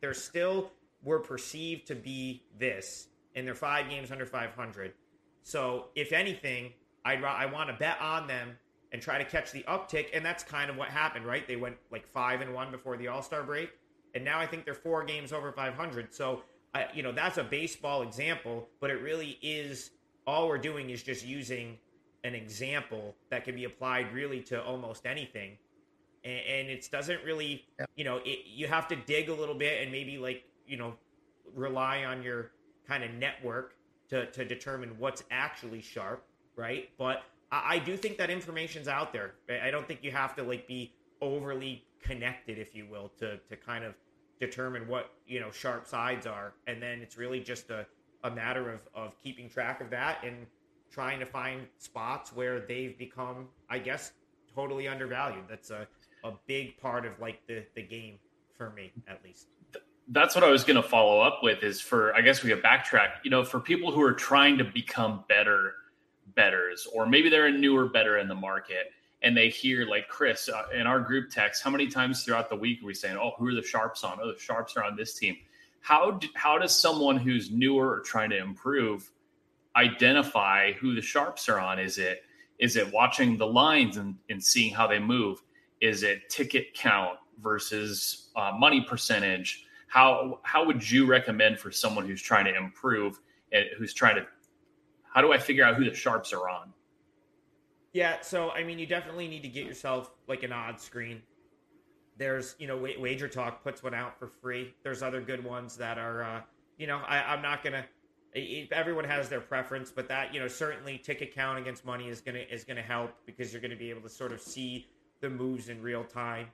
[0.00, 0.70] they're still
[1.02, 4.92] were perceived to be this, and they're five games under 500.
[5.42, 6.72] So if anything,
[7.04, 8.58] I'd, I want to bet on them
[8.96, 10.06] and try to catch the uptick.
[10.14, 11.46] And that's kind of what happened, right?
[11.46, 13.68] They went like five and one before the All Star break,
[14.14, 16.14] and now I think they're four games over 500.
[16.14, 19.90] So, I, you know, that's a baseball example, but it really is
[20.26, 21.76] all we're doing is just using
[22.24, 25.58] an example that can be applied really to almost anything.
[26.24, 29.82] And, and it doesn't really, you know, it, you have to dig a little bit
[29.82, 30.94] and maybe like, you know,
[31.54, 32.52] rely on your
[32.88, 33.74] kind of network
[34.08, 36.24] to, to determine what's actually sharp,
[36.56, 36.88] right?
[36.96, 39.34] But I, do think that information's out there.
[39.62, 43.56] I don't think you have to like be overly connected, if you will, to to
[43.56, 43.94] kind of
[44.40, 47.86] determine what you know sharp sides are, and then it's really just a,
[48.24, 50.46] a matter of of keeping track of that and
[50.90, 54.12] trying to find spots where they've become, I guess,
[54.54, 55.44] totally undervalued.
[55.48, 55.86] That's a
[56.24, 58.18] a big part of like the the game
[58.56, 59.48] for me, at least
[60.08, 62.60] that's what I was going to follow up with is for I guess we have
[62.60, 63.08] backtrack.
[63.24, 65.74] You know, for people who are trying to become better
[66.34, 70.48] betters, or maybe they're a newer better in the market and they hear like Chris
[70.48, 73.32] uh, in our group text, how many times throughout the week are we saying, "Oh,
[73.38, 74.18] who are the sharps on?
[74.22, 75.36] Oh, the sharps are on this team."
[75.80, 79.10] How do, how does someone who's newer or trying to improve
[79.74, 81.78] identify who the sharps are on?
[81.78, 82.24] Is it
[82.58, 85.42] is it watching the lines and, and seeing how they move?
[85.80, 89.64] Is it ticket count versus uh, money percentage?
[89.88, 93.20] How how would you recommend for someone who's trying to improve
[93.52, 94.26] and who's trying to
[95.16, 96.74] how do I figure out who the sharps are on?
[97.94, 101.22] Yeah, so I mean, you definitely need to get yourself like an odd screen.
[102.18, 104.74] There's, you know, Wager Talk puts one out for free.
[104.82, 106.40] There's other good ones that are, uh,
[106.76, 107.86] you know, I, I'm not gonna.
[108.70, 112.44] Everyone has their preference, but that you know certainly ticket count against money is gonna
[112.50, 114.86] is gonna help because you're gonna be able to sort of see
[115.22, 116.48] the moves in real time.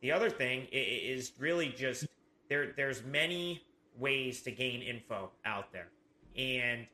[0.00, 2.08] The other thing is really just
[2.48, 2.72] there.
[2.76, 3.62] There's many
[3.96, 5.90] ways to gain info out there,
[6.36, 6.84] and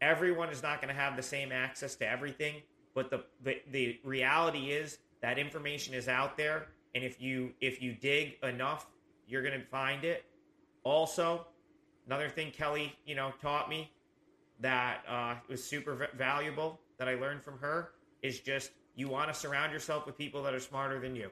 [0.00, 2.62] everyone is not going to have the same access to everything,
[2.94, 7.82] but the, the the reality is that information is out there, and if you if
[7.82, 8.86] you dig enough,
[9.26, 10.24] you're going to find it.
[10.84, 11.46] Also,
[12.06, 13.90] another thing Kelly, you know, taught me
[14.60, 17.90] that uh, was super valuable that I learned from her
[18.22, 21.30] is just you want to surround yourself with people that are smarter than you,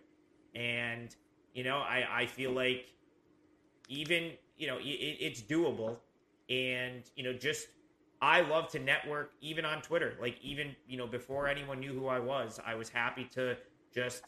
[0.55, 1.15] and
[1.55, 2.87] you know, I I feel like
[3.89, 5.97] even you know it, it's doable,
[6.49, 7.69] and you know just
[8.21, 10.15] I love to network even on Twitter.
[10.21, 13.57] Like even, you know, before anyone knew who I was, I was happy to
[13.95, 14.23] just,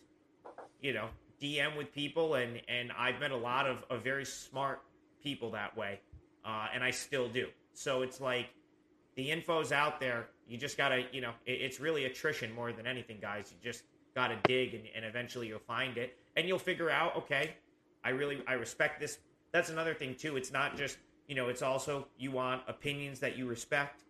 [0.81, 1.09] you know,
[1.40, 4.83] DM with people and and I've met a lot of, of very smart
[5.22, 6.01] people that way.
[6.44, 7.48] Uh, and I still do.
[7.72, 8.48] So it's like
[9.14, 10.29] the info's out there.
[10.46, 13.53] You just gotta, you know, it, it's really attrition more than anything, guys.
[13.53, 16.16] You just gotta dig and, and eventually you'll find it.
[16.37, 17.55] And you'll figure out, okay,
[18.05, 19.18] I really I respect this.
[19.53, 20.37] That's another thing too.
[20.37, 20.98] It's not just
[21.29, 24.03] you know, it's also you want opinions that you respect.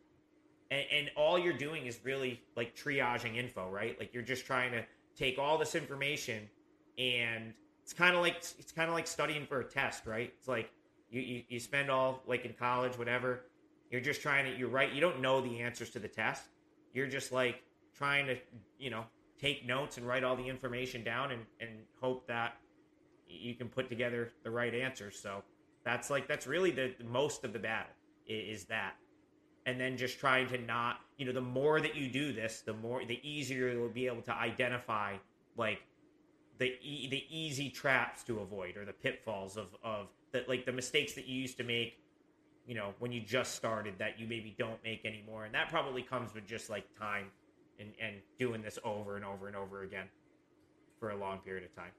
[0.71, 3.99] And, and all you're doing is really like triaging info, right?
[3.99, 4.85] Like you're just trying to
[5.17, 6.49] take all this information
[6.97, 7.53] and
[7.83, 10.33] it's kind of like it's kind of like studying for a test, right?
[10.39, 10.71] It's like
[11.11, 13.41] you, you, you spend all like in college, whatever.
[13.91, 14.93] You're just trying to you're right.
[14.93, 16.43] You don't know the answers to the test.
[16.93, 17.63] You're just like
[17.97, 18.37] trying to
[18.79, 19.05] you know
[19.41, 22.57] take notes and write all the information down and, and hope that
[23.27, 25.19] you can put together the right answers.
[25.19, 25.43] So
[25.85, 27.93] that's like that's really the most of the battle
[28.27, 28.95] is that.
[29.67, 32.73] And then just trying to not you know the more that you do this the
[32.73, 35.17] more the easier you'll be able to identify
[35.57, 35.81] like
[36.59, 40.73] the e- the easy traps to avoid or the pitfalls of of that like the
[40.73, 41.99] mistakes that you used to make
[42.67, 45.45] you know when you just started that you maybe don't make anymore.
[45.45, 47.27] And that probably comes with just like time
[47.79, 50.07] and and doing this over and over and over again
[50.99, 51.93] for a long period of time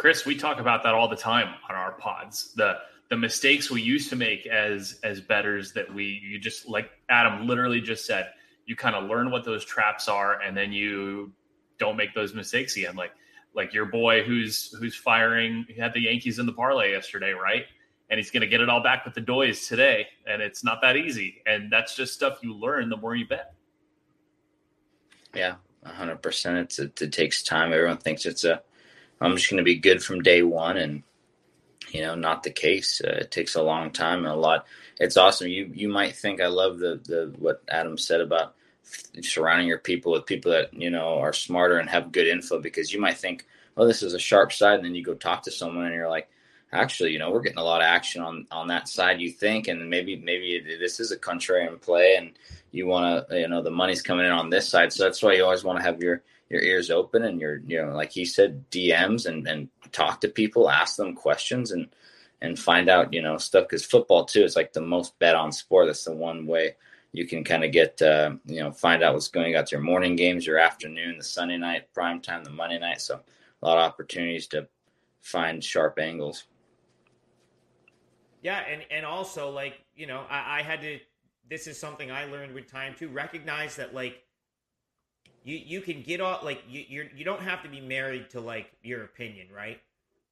[0.00, 2.54] Chris, we talk about that all the time on our pods.
[2.56, 2.78] The
[3.10, 7.46] the mistakes we used to make as as betters that we you just like Adam
[7.46, 8.30] literally just said,
[8.64, 11.34] you kind of learn what those traps are and then you
[11.76, 12.96] don't make those mistakes again.
[12.96, 13.10] Like
[13.54, 17.66] like your boy who's who's firing he had the Yankees in the parlay yesterday, right?
[18.08, 20.80] And he's going to get it all back with the Doys today, and it's not
[20.80, 21.42] that easy.
[21.44, 23.52] And that's just stuff you learn the more you bet.
[25.34, 26.56] Yeah, hundred percent.
[26.56, 27.74] It's it, it takes time.
[27.74, 28.62] Everyone thinks it's a
[29.20, 31.02] I'm just going to be good from day one, and
[31.90, 33.00] you know, not the case.
[33.04, 34.66] Uh, it takes a long time and a lot.
[34.98, 35.48] It's awesome.
[35.48, 38.54] You you might think I love the the what Adam said about
[39.22, 42.92] surrounding your people with people that you know are smarter and have good info because
[42.92, 45.50] you might think, oh, this is a sharp side, and then you go talk to
[45.50, 46.28] someone and you're like,
[46.72, 49.20] actually, you know, we're getting a lot of action on on that side.
[49.20, 52.32] You think, and maybe maybe this is a contrarian play, and
[52.72, 54.92] you want to, you know, the money's coming in on this side.
[54.92, 57.80] So that's why you always want to have your your ears open and your you
[57.80, 61.88] know like he said DMs and and talk to people, ask them questions and
[62.42, 65.52] and find out you know stuff because football too is like the most bet on
[65.52, 65.86] sport.
[65.86, 66.74] That's the one way
[67.12, 69.56] you can kind of get uh, you know find out what's going.
[69.56, 69.64] on.
[69.70, 73.00] your morning games, your afternoon, the Sunday night prime time, the Monday night.
[73.00, 73.20] So
[73.62, 74.68] a lot of opportunities to
[75.20, 76.44] find sharp angles.
[78.42, 80.98] Yeah, and and also like you know I, I had to.
[81.48, 83.08] This is something I learned with time too.
[83.08, 84.22] Recognize that like
[85.44, 88.40] you you can get off like you you're you don't have to be married to
[88.40, 89.80] like your opinion, right?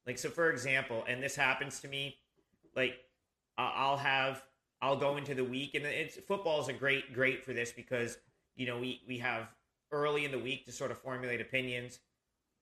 [0.05, 2.17] Like so, for example, and this happens to me,
[2.75, 2.97] like
[3.57, 4.43] I'll have
[4.81, 8.17] I'll go into the week, and it's football is a great great for this because
[8.55, 9.49] you know we we have
[9.91, 11.99] early in the week to sort of formulate opinions,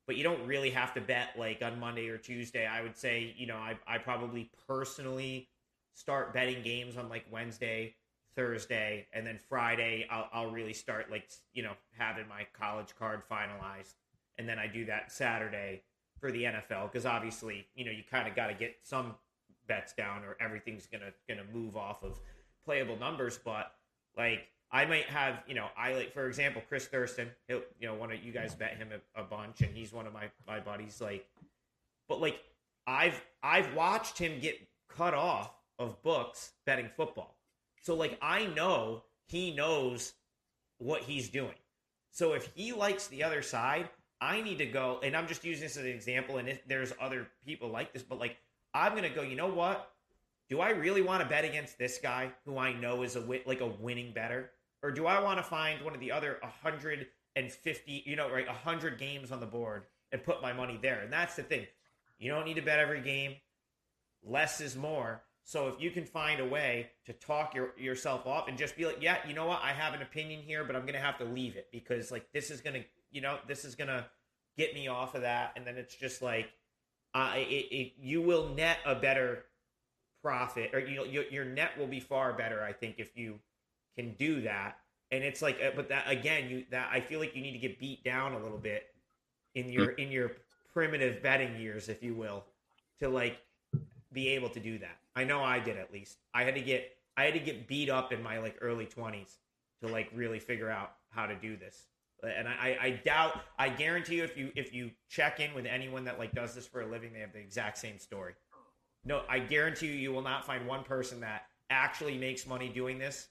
[0.07, 2.65] but you don't really have to bet like on Monday or Tuesday.
[2.65, 5.49] I would say you know I I probably personally
[5.93, 7.95] start betting games on like Wednesday
[8.37, 13.23] Thursday, and then Friday I'll, I'll really start like you know having my college card
[13.29, 13.95] finalized,
[14.37, 15.81] and then I do that Saturday
[16.19, 19.15] for the NFL because obviously you know you kind of got to get some
[19.67, 22.19] bets down or everything's gonna gonna move off of
[22.63, 23.39] playable numbers.
[23.43, 23.71] But
[24.15, 27.95] like I might have you know I like for example Chris Thurston, he'll, you know
[27.95, 30.59] one of you guys bet him a, a bunch, and he's one of my my
[30.59, 31.01] buddies.
[31.01, 31.25] Like,
[32.07, 32.39] but like
[32.85, 37.36] I've I've watched him get cut off of books betting football
[37.87, 40.11] so like I know he knows
[40.77, 41.55] what he's doing.
[42.11, 43.87] So if he likes the other side,
[44.19, 46.91] I need to go and I'm just using this as an example and if there's
[46.99, 48.35] other people like this, but like
[48.73, 49.89] I'm going to go, you know what?
[50.49, 53.61] Do I really want to bet against this guy who I know is a like
[53.61, 54.51] a winning better
[54.83, 58.99] or do I want to find one of the other 150, you know, right, 100
[58.99, 60.99] games on the board and put my money there?
[60.99, 61.65] And that's the thing.
[62.19, 63.35] You don't need to bet every game.
[64.25, 65.21] Less is more.
[65.47, 68.85] So if you can find a way to talk your, yourself off and just be
[68.85, 71.23] like, yeah, you know what, I have an opinion here, but I'm gonna have to
[71.23, 74.05] leave it because like this is gonna, you know, this is gonna
[74.57, 76.49] get me off of that, and then it's just like,
[77.13, 79.45] uh, it, it, you will net a better
[80.21, 83.39] profit, or you know, your, your net will be far better, I think, if you
[83.95, 84.75] can do that.
[85.11, 87.57] And it's like, uh, but that again, you that I feel like you need to
[87.57, 88.87] get beat down a little bit
[89.55, 90.33] in your in your
[90.73, 92.43] primitive betting years, if you will,
[92.99, 93.37] to like
[94.11, 94.97] be able to do that.
[95.17, 96.19] I know I did at least.
[96.35, 99.39] I had to get I had to get beat up in my like early twenties
[99.81, 101.87] to like really figure out how to do this.
[102.23, 106.05] And I, I doubt I guarantee you if you if you check in with anyone
[106.05, 108.33] that like does this for a living, they have the exact same story.
[109.05, 112.99] No, I guarantee you you will not find one person that actually makes money doing
[112.99, 113.29] this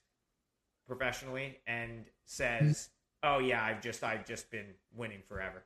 [0.89, 2.89] professionally and says,
[3.23, 3.29] hmm.
[3.29, 5.65] "Oh yeah, I've just I've just been winning forever."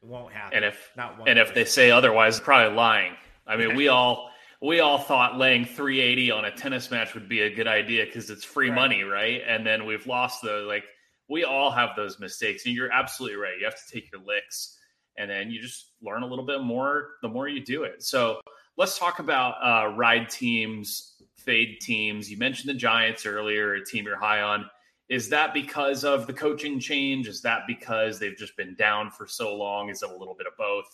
[0.00, 0.58] It won't happen.
[0.58, 1.48] And if not one and person.
[1.48, 3.14] if they say otherwise, probably lying.
[3.48, 4.30] I mean, we all
[4.62, 8.30] we all thought laying 380 on a tennis match would be a good idea because
[8.30, 8.76] it's free right.
[8.76, 9.42] money, right?
[9.46, 10.84] And then we've lost the like
[11.28, 12.66] we all have those mistakes.
[12.66, 13.58] And you're absolutely right.
[13.58, 14.78] You have to take your licks
[15.18, 18.02] and then you just learn a little bit more the more you do it.
[18.02, 18.40] So
[18.76, 22.30] let's talk about uh, ride teams, fade teams.
[22.30, 24.68] You mentioned the Giants earlier, a team you're high on.
[25.08, 27.28] Is that because of the coaching change?
[27.28, 29.88] Is that because they've just been down for so long?
[29.88, 30.86] Is it a little bit of both?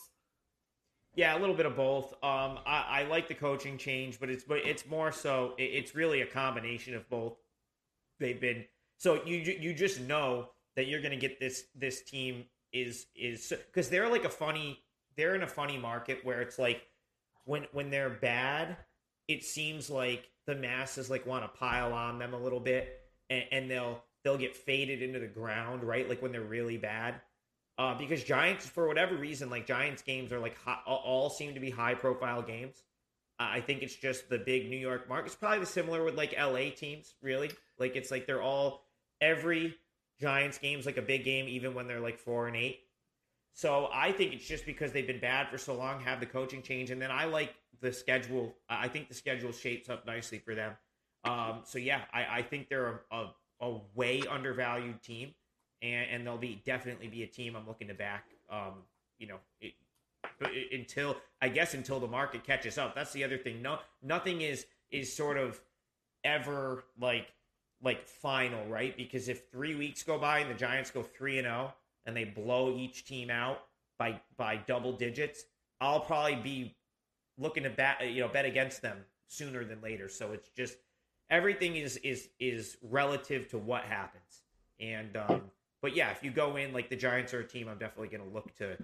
[1.14, 2.12] Yeah, a little bit of both.
[2.24, 5.94] Um, I, I, like the coaching change, but it's but it's more so it, it's
[5.94, 7.36] really a combination of both.
[8.18, 8.64] They've been
[8.96, 13.52] so you you just know that you're going to get this this team is is
[13.66, 14.80] because they're like a funny
[15.16, 16.82] they're in a funny market where it's like
[17.44, 18.76] when when they're bad,
[19.28, 23.44] it seems like the masses like want to pile on them a little bit, and,
[23.52, 26.08] and they'll they'll get faded into the ground, right?
[26.08, 27.16] Like when they're really bad.
[27.78, 31.60] Uh, because Giants, for whatever reason, like Giants games are like high, all seem to
[31.60, 32.82] be high profile games.
[33.40, 35.26] Uh, I think it's just the big New York market.
[35.26, 37.50] It's probably similar with like LA teams, really.
[37.78, 38.84] Like it's like they're all
[39.20, 39.74] every
[40.20, 42.80] Giants game's like a big game, even when they're like four and eight.
[43.54, 46.62] So I think it's just because they've been bad for so long, have the coaching
[46.62, 48.54] change, and then I like the schedule.
[48.68, 50.72] I think the schedule shapes up nicely for them.
[51.24, 55.34] Um, so yeah, I, I think they're a, a, a, way undervalued team,
[55.82, 58.26] and, and they'll be definitely be a team I'm looking to back.
[58.50, 58.84] Um,
[59.18, 59.72] you know, it,
[60.40, 62.94] it, until I guess until the market catches up.
[62.94, 63.60] That's the other thing.
[63.60, 65.60] No, nothing is is sort of
[66.24, 67.32] ever like
[67.82, 68.96] like final, right?
[68.96, 71.74] Because if three weeks go by and the Giants go three and zero oh,
[72.06, 73.62] and they blow each team out
[73.98, 75.44] by by double digits,
[75.80, 76.76] I'll probably be
[77.38, 80.08] looking to bet you know bet against them sooner than later.
[80.08, 80.76] So it's just
[81.30, 84.42] everything is is is relative to what happens.
[84.80, 85.42] And um,
[85.82, 88.26] but yeah, if you go in like the Giants are a team, I'm definitely going
[88.26, 88.78] to look to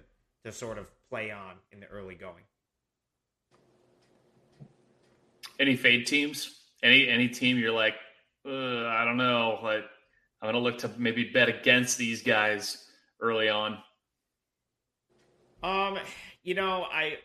[0.45, 2.43] to sort of play on in the early going.
[5.59, 6.59] Any fade teams?
[6.83, 7.95] Any any team you're like,
[8.45, 9.83] I don't know, like
[10.41, 12.85] I'm gonna look to maybe bet against these guys
[13.19, 13.77] early on.
[15.61, 15.97] Um,
[16.43, 17.17] you know, I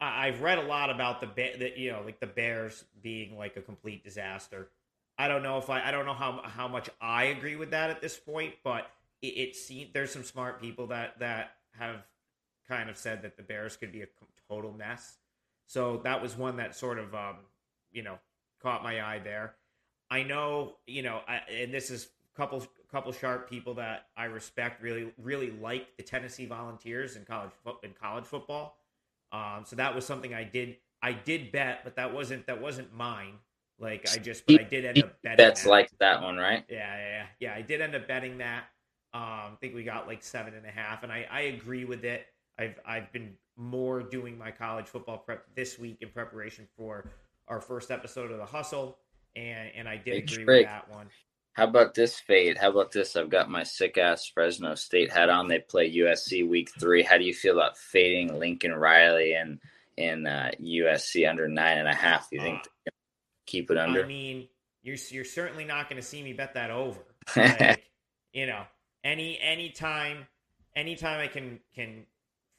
[0.00, 1.26] I've read a lot about the
[1.58, 4.70] that you know like the Bears being like a complete disaster.
[5.18, 7.90] I don't know if I I don't know how how much I agree with that
[7.90, 8.90] at this point, but
[9.20, 12.04] it, it seems there's some smart people that that have
[12.68, 14.06] kind of said that the Bears could be a
[14.48, 15.18] total mess.
[15.66, 17.36] So that was one that sort of um,
[17.90, 18.18] you know
[18.62, 19.54] caught my eye there.
[20.10, 24.24] I know you know, I, and this is a couple couple sharp people that I
[24.24, 27.52] respect really really like the Tennessee Volunteers in college
[27.82, 28.76] in college football.
[29.32, 32.92] Um, so that was something I did I did bet, but that wasn't that wasn't
[32.94, 33.34] mine.
[33.82, 35.36] Like I just, but I did end up betting.
[35.36, 35.68] That's that.
[35.68, 36.64] like that one, right?
[36.68, 37.54] Yeah, yeah, yeah, yeah.
[37.56, 38.66] I did end up betting that.
[39.12, 42.04] Um, I think we got like seven and a half, and I I agree with
[42.04, 42.26] it.
[42.56, 47.10] I've I've been more doing my college football prep this week in preparation for
[47.48, 48.98] our first episode of the Hustle,
[49.34, 51.08] and and I did agree with that one.
[51.54, 52.56] How about this fade?
[52.56, 53.16] How about this?
[53.16, 55.48] I've got my sick ass Fresno State hat on.
[55.48, 57.02] They play USC week three.
[57.02, 59.58] How do you feel about fading Lincoln Riley and
[59.96, 62.30] in uh, USC under nine and a half?
[62.30, 62.90] Do you think uh,
[63.52, 64.02] keep it under?
[64.02, 64.48] I mean,
[64.82, 67.00] you're you're certainly not going to see me bet that over.
[67.36, 67.84] Like,
[68.32, 68.64] you know,
[69.04, 70.26] any any time,
[70.74, 72.06] anytime I can can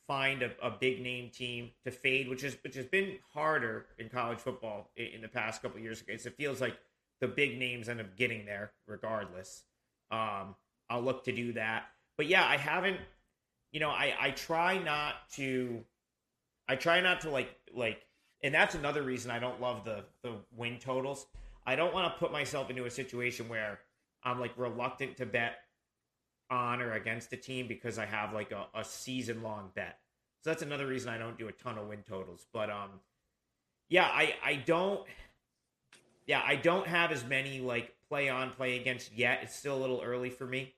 [0.08, 4.10] find a, a big name team to fade, which is which has been harder in
[4.10, 6.04] college football in, in the past couple years.
[6.08, 6.78] It feels like
[7.20, 9.64] the big names end up getting there regardless.
[10.12, 10.56] Um,
[10.90, 11.86] I'll look to do that.
[12.18, 13.00] But yeah, I haven't.
[13.72, 15.84] You know, I I try not to.
[16.70, 18.06] I try not to like like,
[18.44, 21.26] and that's another reason I don't love the the win totals.
[21.66, 23.80] I don't want to put myself into a situation where
[24.24, 25.56] I'm like reluctant to bet
[26.52, 29.98] on or against a team because I have like a, a season long bet.
[30.44, 32.46] So that's another reason I don't do a ton of win totals.
[32.52, 32.90] But um,
[33.88, 35.06] yeah, I I don't
[36.26, 39.40] yeah, I don't have as many like play on, play against yet.
[39.44, 40.74] It's still a little early for me.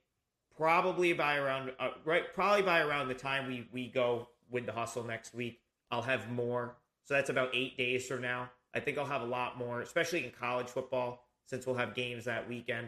[0.55, 4.71] Probably by around uh, right, probably by around the time we we go with the
[4.71, 5.59] hustle next week,
[5.89, 6.75] I'll have more.
[7.05, 8.49] So that's about eight days from now.
[8.73, 12.25] I think I'll have a lot more, especially in college football, since we'll have games
[12.25, 12.87] that weekend.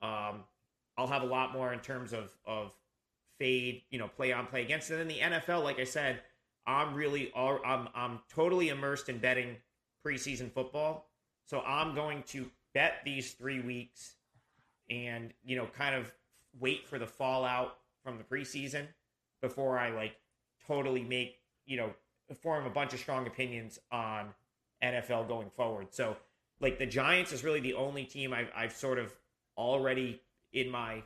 [0.00, 0.44] Um,
[0.96, 2.72] I'll have a lot more in terms of of
[3.38, 4.90] fade, you know, play on, play against.
[4.90, 6.20] And then the NFL, like I said,
[6.66, 9.56] I'm really, I'm I'm totally immersed in betting
[10.06, 11.10] preseason football.
[11.46, 14.14] So I'm going to bet these three weeks
[14.90, 16.12] and, you know, kind of
[16.58, 18.86] wait for the fallout from the preseason
[19.42, 20.16] before I like
[20.66, 21.90] totally make, you know,
[22.32, 24.28] form a bunch of strong opinions on
[24.82, 25.88] NFL going forward.
[25.90, 26.16] So,
[26.60, 29.12] like, the Giants is really the only team I've, I've sort of
[29.58, 30.22] already
[30.52, 31.02] in my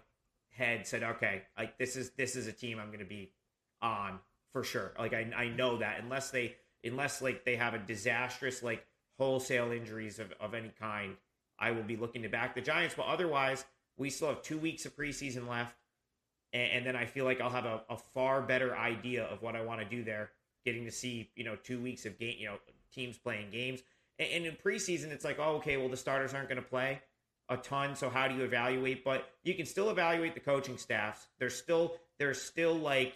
[0.50, 3.32] head said, okay, like, this is, this is a team I'm going to be
[3.80, 4.18] on
[4.52, 4.92] for sure.
[4.98, 8.84] Like, I, I know that unless they, unless like they have a disastrous, like,
[9.18, 11.16] wholesale injuries of, of any kind,
[11.58, 12.94] I will be looking to back the Giants.
[12.96, 13.64] But otherwise,
[13.96, 15.76] we still have two weeks of preseason left.
[16.52, 19.56] And, and then I feel like I'll have a, a far better idea of what
[19.56, 20.30] I want to do there,
[20.68, 22.56] getting to see, you know, two weeks of game, you know,
[22.92, 23.80] teams playing games.
[24.18, 27.00] And, and in preseason, it's like, oh, okay, well, the starters aren't going to play
[27.48, 27.96] a ton.
[27.96, 29.04] So how do you evaluate?
[29.04, 31.26] But you can still evaluate the coaching staffs.
[31.38, 33.14] There's still, there's still like,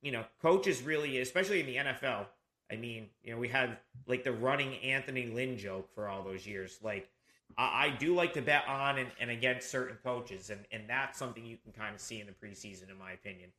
[0.00, 2.26] you know, coaches really, especially in the NFL,
[2.70, 3.76] I mean, you know, we had
[4.06, 6.78] like the running Anthony Lynn joke for all those years.
[6.82, 7.10] Like,
[7.58, 11.18] I, I do like to bet on and, and, against certain coaches, and, and that's
[11.18, 13.50] something you can kind of see in the preseason, in my opinion.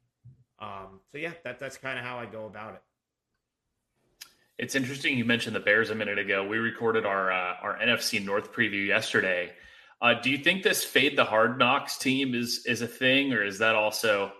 [0.59, 2.81] Um, so yeah, that that's kind of how I go about it.
[4.61, 6.47] It's interesting you mentioned the Bears a minute ago.
[6.47, 9.53] We recorded our uh, our NFC North preview yesterday.
[9.99, 13.43] Uh, do you think this fade the hard knocks team is is a thing, or
[13.43, 14.31] is that also?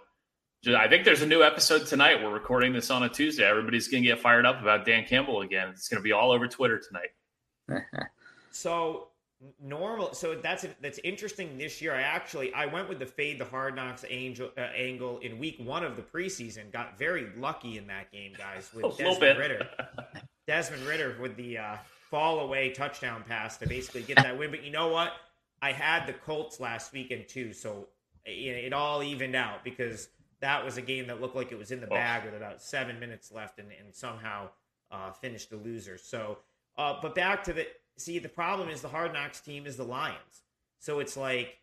[0.77, 2.21] I think there's a new episode tonight.
[2.21, 3.49] We're recording this on a Tuesday.
[3.49, 5.69] Everybody's going to get fired up about Dan Campbell again.
[5.69, 7.81] It's going to be all over Twitter tonight.
[8.51, 9.07] so
[9.61, 10.13] normal.
[10.13, 11.57] So that's that's interesting.
[11.57, 15.19] This year, I actually I went with the fade the hard knocks angel uh, angle
[15.19, 16.71] in week one of the preseason.
[16.71, 19.67] Got very lucky in that game, guys, with Desmond Ridder
[20.47, 21.77] Desmond Ridder with the uh,
[22.09, 24.51] fall away touchdown pass to basically get that win.
[24.51, 25.13] But you know what?
[25.61, 27.87] I had the Colts last weekend too, so
[28.25, 31.71] it, it all evened out because that was a game that looked like it was
[31.71, 31.91] in the oh.
[31.91, 34.49] bag with about seven minutes left, and, and somehow
[34.91, 35.97] uh, finished the loser.
[35.97, 36.39] So,
[36.77, 37.67] uh, but back to the
[38.01, 40.43] see, the problem is the Hard Knocks team is the Lions.
[40.79, 41.57] So it's like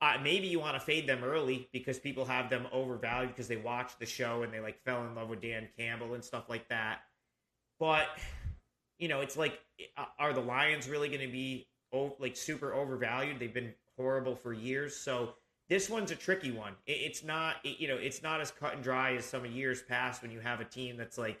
[0.00, 3.56] uh, maybe you want to fade them early because people have them overvalued because they
[3.56, 6.68] watched the show and they like fell in love with Dan Campbell and stuff like
[6.68, 7.00] that.
[7.78, 8.08] But
[8.98, 9.58] you know, it's like,
[9.96, 11.68] uh, are the Lions really going to be
[12.18, 13.38] like super overvalued?
[13.38, 14.94] They've been horrible for years.
[14.96, 15.34] So
[15.68, 16.74] this one's a tricky one.
[16.86, 20.30] It's not, you know, it's not as cut and dry as some years past when
[20.30, 21.40] you have a team that's like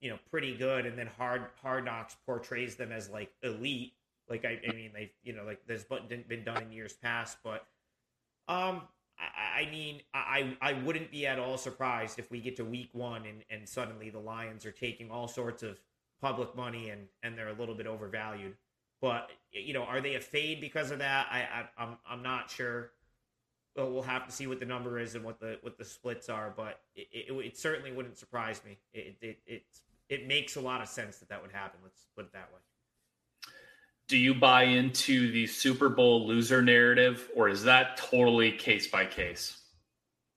[0.00, 3.92] you know pretty good, and then Hard Hard Knocks portrays them as like elite.
[4.28, 7.38] Like I, I mean, they you know like this but been done in years past,
[7.44, 7.66] but
[8.48, 8.82] um,
[9.18, 13.24] I, mean, I I wouldn't be at all surprised if we get to week one
[13.26, 15.80] and and suddenly the Lions are taking all sorts of
[16.20, 18.56] public money and and they're a little bit overvalued.
[19.00, 21.26] But you know, are they a fade because of that?
[21.30, 22.90] I, I I'm I'm not sure.
[23.76, 26.28] Well, we'll have to see what the number is and what the what the splits
[26.28, 28.78] are, but it, it, it certainly wouldn't surprise me.
[28.94, 31.80] It, it it's it makes a lot of sense that that would happen.
[31.82, 32.60] Let's put it that way.
[34.08, 39.04] Do you buy into the Super Bowl loser narrative, or is that totally case by
[39.04, 39.58] case?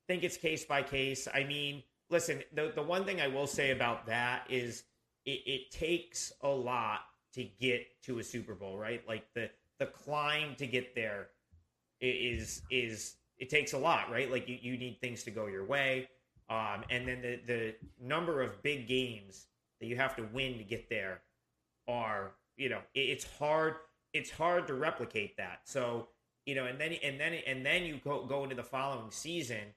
[0.08, 1.28] I think it's case by case.
[1.34, 4.84] I mean, listen, the the one thing I will say about that is
[5.26, 7.02] it, it takes a lot
[7.34, 9.02] to get to a Super Bowl, right?
[9.08, 11.30] Like the the climb to get there
[12.02, 14.30] is is it takes a lot, right?
[14.30, 16.10] Like you, you need things to go your way.
[16.50, 19.48] Um, and then the, the number of big games
[19.80, 21.22] that you have to win to get there
[21.88, 23.76] are you know it's hard
[24.14, 26.08] it's hard to replicate that so
[26.46, 29.74] you know and then and then and then you go, go into the following season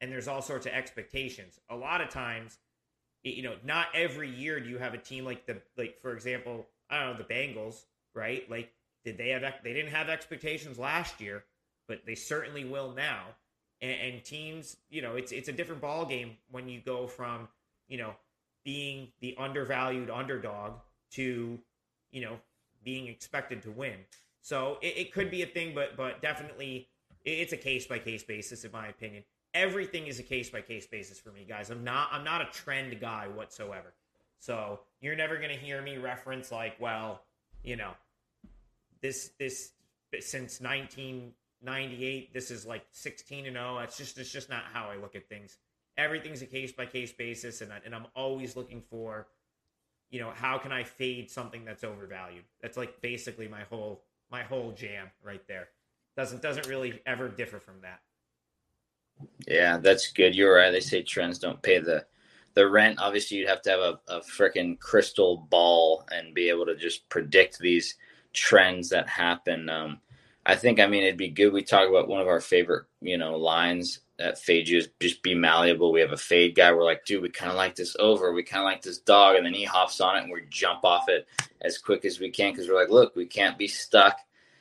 [0.00, 2.58] and there's all sorts of expectations a lot of times
[3.24, 6.66] you know not every year do you have a team like the like for example
[6.88, 8.70] i don't know the bengals right like
[9.04, 11.44] did they have they didn't have expectations last year
[11.88, 13.24] but they certainly will now
[13.80, 17.48] and, and teams you know it's it's a different ball game when you go from
[17.88, 18.14] you know
[18.66, 20.72] being the undervalued underdog
[21.12, 21.58] to,
[22.10, 22.36] you know,
[22.84, 23.94] being expected to win.
[24.42, 26.88] So it, it could be a thing, but but definitely
[27.24, 29.22] it's a case by case basis, in my opinion.
[29.54, 31.70] Everything is a case by case basis for me, guys.
[31.70, 33.94] I'm not I'm not a trend guy whatsoever.
[34.40, 37.22] So you're never gonna hear me reference like, well,
[37.62, 37.92] you know,
[39.00, 39.70] this this
[40.20, 40.60] since
[41.66, 43.78] 1998, this is like 16 and 0.
[43.78, 45.58] It's just it's just not how I look at things
[45.98, 49.26] everything's a case by case basis, and I, and I'm always looking for,
[50.10, 52.44] you know, how can I fade something that's overvalued?
[52.60, 55.68] That's like basically my whole my whole jam right there.
[56.16, 58.00] Doesn't doesn't really ever differ from that.
[59.48, 60.34] Yeah, that's good.
[60.34, 60.70] You're right.
[60.70, 62.04] They say trends don't pay the
[62.54, 62.98] the rent.
[62.98, 67.08] Obviously, you'd have to have a, a freaking crystal ball and be able to just
[67.08, 67.96] predict these
[68.32, 69.68] trends that happen.
[69.68, 70.00] Um,
[70.48, 71.52] I think, I mean, it'd be good.
[71.52, 75.20] We talk about one of our favorite, you know, lines that fade you is just
[75.20, 75.90] be malleable.
[75.90, 76.72] We have a fade guy.
[76.72, 78.32] We're like, dude, we kind of like this over.
[78.32, 79.34] We kind of like this dog.
[79.34, 81.26] And then he hops on it and we jump off it
[81.62, 84.20] as quick as we can because we're like, look, we can't be stuck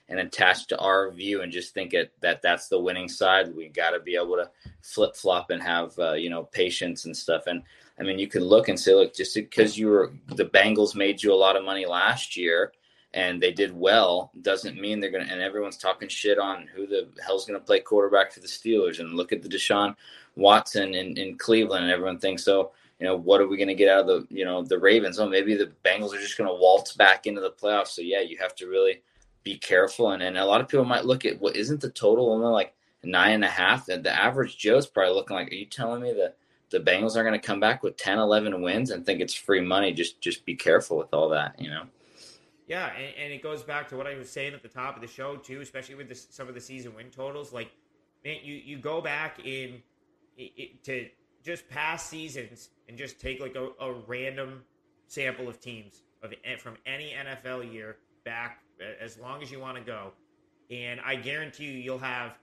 [0.09, 3.55] and attached to our view and just think it, that that's the winning side.
[3.55, 4.49] We got to be able to
[4.81, 7.43] flip flop and have, uh, you know, patience and stuff.
[7.45, 7.61] And
[7.99, 11.21] I mean, you could look and say, look, just because you were the Bengals made
[11.21, 12.71] you a lot of money last year
[13.15, 17.07] and they did well doesn't mean they're to and everyone's talking shit on who the
[17.25, 19.95] hell's to play quarterback for the Steelers and look at the Deshaun
[20.35, 23.73] Watson in, in Cleveland and everyone thinks so you know what are we going to
[23.73, 25.17] get out of the you know the Ravens?
[25.17, 27.87] Oh maybe the Bengals are just going to waltz back into the playoffs.
[27.87, 29.01] So yeah you have to really
[29.43, 32.31] be careful and, and a lot of people might look at what isn't the total
[32.31, 33.87] only like nine and a half?
[33.87, 36.35] And the average Joe's probably looking like are you telling me that
[36.69, 39.61] the Bengals are going to come back with 10 11 wins and think it's free
[39.61, 39.93] money?
[39.93, 41.83] Just just be careful with all that you know
[42.67, 45.01] yeah, and, and, it goes back to what I was saying at the top of
[45.01, 47.53] the show too, especially with this, some of the season win totals.
[47.53, 47.71] Like,
[48.23, 49.81] man, you you go back in
[50.37, 51.07] it, to
[51.43, 54.63] just past seasons and just take like a, a random
[55.07, 59.59] sample of teams of eh, from any NFL year back eh, as long as you
[59.59, 60.11] want to go,
[60.71, 62.37] and I guarantee you, you'll have,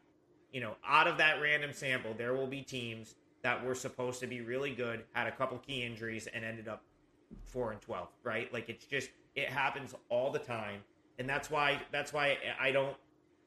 [0.52, 4.28] you know, out of that random sample, there will be teams that were supposed to
[4.28, 6.84] be really good, had a couple key injuries, and ended up
[7.44, 8.52] four and twelve, right?
[8.52, 10.80] Like it's just it happens all the time,
[11.18, 12.96] and that's why that's why I don't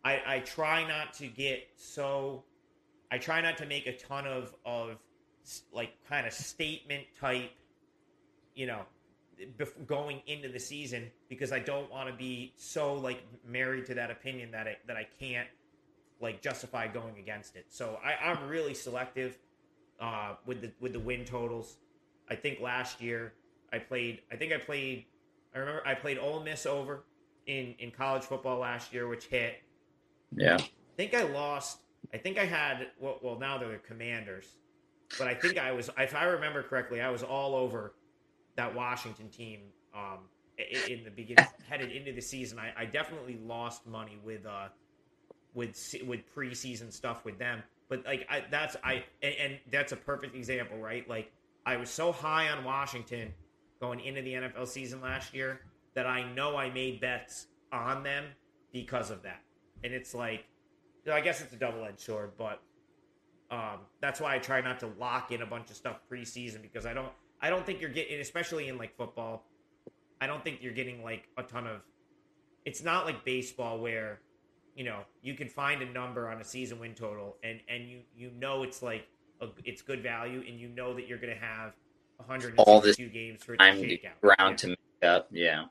[0.04, 2.44] I, I try not to get so
[3.12, 4.98] I try not to make a ton of of
[5.72, 7.52] like kind of statement type,
[8.56, 8.82] you know,
[9.86, 14.12] going into the season because I don't want to be so like married to that
[14.12, 15.48] opinion that I that I can't
[16.22, 17.66] like justify going against it.
[17.70, 19.38] So I, I'm really selective
[20.00, 21.78] uh, with the with the win totals.
[22.30, 23.34] I think last year
[23.74, 24.22] I played.
[24.32, 25.06] I think I played.
[25.54, 27.04] I remember I played Ole Miss over
[27.48, 29.62] in in college football last year, which hit.
[30.36, 30.58] Yeah.
[30.58, 31.80] I think I lost.
[32.14, 32.88] I think I had.
[33.00, 34.48] Well, well now they're the Commanders,
[35.18, 35.90] but I think I was.
[35.98, 37.94] If I remember correctly, I was all over
[38.56, 39.60] that Washington team
[39.94, 40.20] um,
[40.88, 42.60] in the beginning, headed into the season.
[42.60, 44.70] I, I definitely lost money with uh,
[45.54, 47.64] with with preseason stuff with them.
[47.90, 51.08] But like I, that's I and, and that's a perfect example, right?
[51.10, 51.32] Like
[51.66, 53.34] I was so high on Washington
[53.86, 55.62] going into the NFL season last year
[55.94, 58.26] that I know I made bets on them
[58.72, 59.42] because of that.
[59.84, 60.46] And it's like,
[61.06, 62.62] you know, I guess it's a double edged sword, but
[63.52, 66.86] um, that's why I try not to lock in a bunch of stuff preseason because
[66.86, 67.12] I don't
[67.42, 69.46] I don't think you're getting, especially in like football,
[70.20, 71.82] I don't think you're getting like a ton of.
[72.66, 74.22] It's not like baseball where,
[74.76, 78.00] you know, you can find a number on a season win total and and you
[78.18, 79.08] you know it's like
[79.42, 81.74] a, it's good value and you know that you're going to have
[82.18, 84.38] 162 games for it to shake out.
[84.40, 84.56] Round yeah.
[84.56, 85.66] to make up, yeah.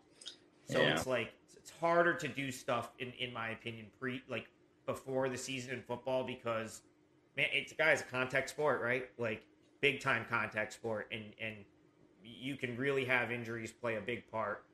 [0.69, 0.95] So yeah.
[0.95, 4.49] it's like it's harder to do stuff in in my opinion pre like
[4.87, 6.83] before the season in football because
[7.37, 9.09] man, it's guys a contact sport, right?
[9.19, 9.45] Like
[9.81, 11.57] big time contact sport, and and
[12.23, 14.65] you can really have injuries play a big part.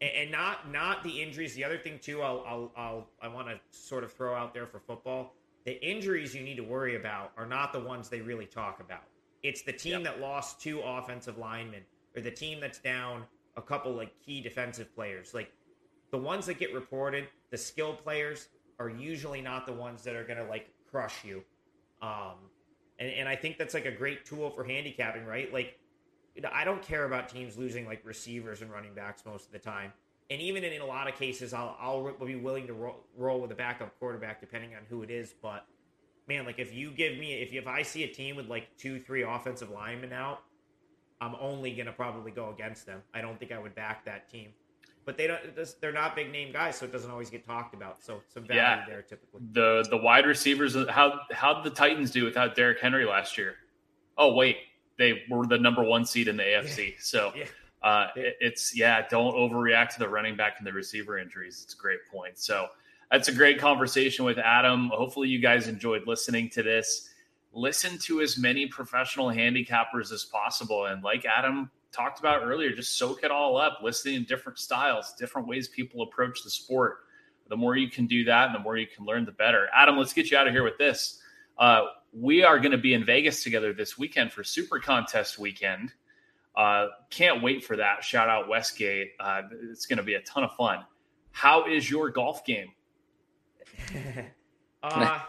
[0.00, 1.54] And, and not not the injuries.
[1.54, 4.66] The other thing too, I'll I'll, I'll I want to sort of throw out there
[4.66, 5.34] for football.
[5.64, 9.04] The injuries you need to worry about are not the ones they really talk about.
[9.42, 10.04] It's the team yep.
[10.04, 11.82] that lost two offensive linemen,
[12.14, 13.24] or the team that's down
[13.56, 15.34] a couple like key defensive players.
[15.34, 15.52] Like
[16.10, 20.24] the ones that get reported, the skill players are usually not the ones that are
[20.24, 21.42] going to like crush you.
[22.02, 22.34] Um,
[22.98, 25.52] and, and I think that's like a great tool for handicapping, right?
[25.52, 25.78] Like,
[26.50, 29.92] I don't care about teams losing like receivers and running backs most of the time.
[30.30, 33.40] And even in, in a lot of cases, I'll, I'll be willing to roll, roll
[33.40, 35.34] with a backup quarterback depending on who it is.
[35.42, 35.66] But
[36.30, 38.98] man, like if you give me, if, if I see a team with like two,
[38.98, 40.40] three offensive linemen out,
[41.20, 43.02] I'm only going to probably go against them.
[43.12, 44.50] I don't think I would back that team
[45.10, 45.40] but they don't.
[45.80, 48.02] They're not big name guys, so it doesn't always get talked about.
[48.02, 48.84] So some value yeah.
[48.86, 49.40] there typically.
[49.52, 50.76] The the wide receivers.
[50.88, 53.56] How how did the Titans do without Derrick Henry last year?
[54.18, 54.58] Oh wait,
[54.98, 57.00] they were the number one seed in the AFC.
[57.00, 57.44] So yeah.
[57.82, 59.06] Uh, it, it's yeah.
[59.08, 61.62] Don't overreact to the running back and the receiver injuries.
[61.64, 62.38] It's a great point.
[62.38, 62.68] So
[63.10, 64.90] that's a great conversation with Adam.
[64.92, 67.10] Hopefully you guys enjoyed listening to this.
[67.52, 72.96] Listen to as many professional handicappers as possible, and like Adam talked about earlier, just
[72.96, 76.98] soak it all up, listening to different styles, different ways people approach the sport.
[77.48, 79.68] The more you can do that, the more you can learn, the better.
[79.74, 81.20] Adam, let's get you out of here with this.
[81.58, 85.92] Uh, we are going to be in Vegas together this weekend for Super Contest weekend.
[86.56, 88.04] Uh, can't wait for that.
[88.04, 89.12] Shout out Westgate.
[89.18, 90.84] Uh, it's going to be a ton of fun.
[91.32, 92.68] How is your golf game?
[94.82, 95.20] uh,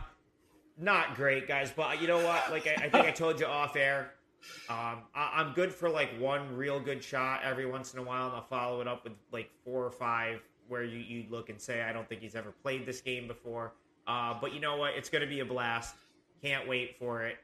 [0.78, 1.72] not great, guys.
[1.76, 2.52] But you know what?
[2.52, 4.14] Like I, I think I told you off air,
[4.70, 8.28] um, I, am good for like one real good shot every once in a while,
[8.28, 11.60] and I'll follow it up with like four or five where you, you look and
[11.60, 13.74] say, I don't think he's ever played this game before.
[14.08, 14.94] Uh, but you know what?
[14.96, 15.96] It's going to be a blast.
[16.42, 17.38] Can't wait for it.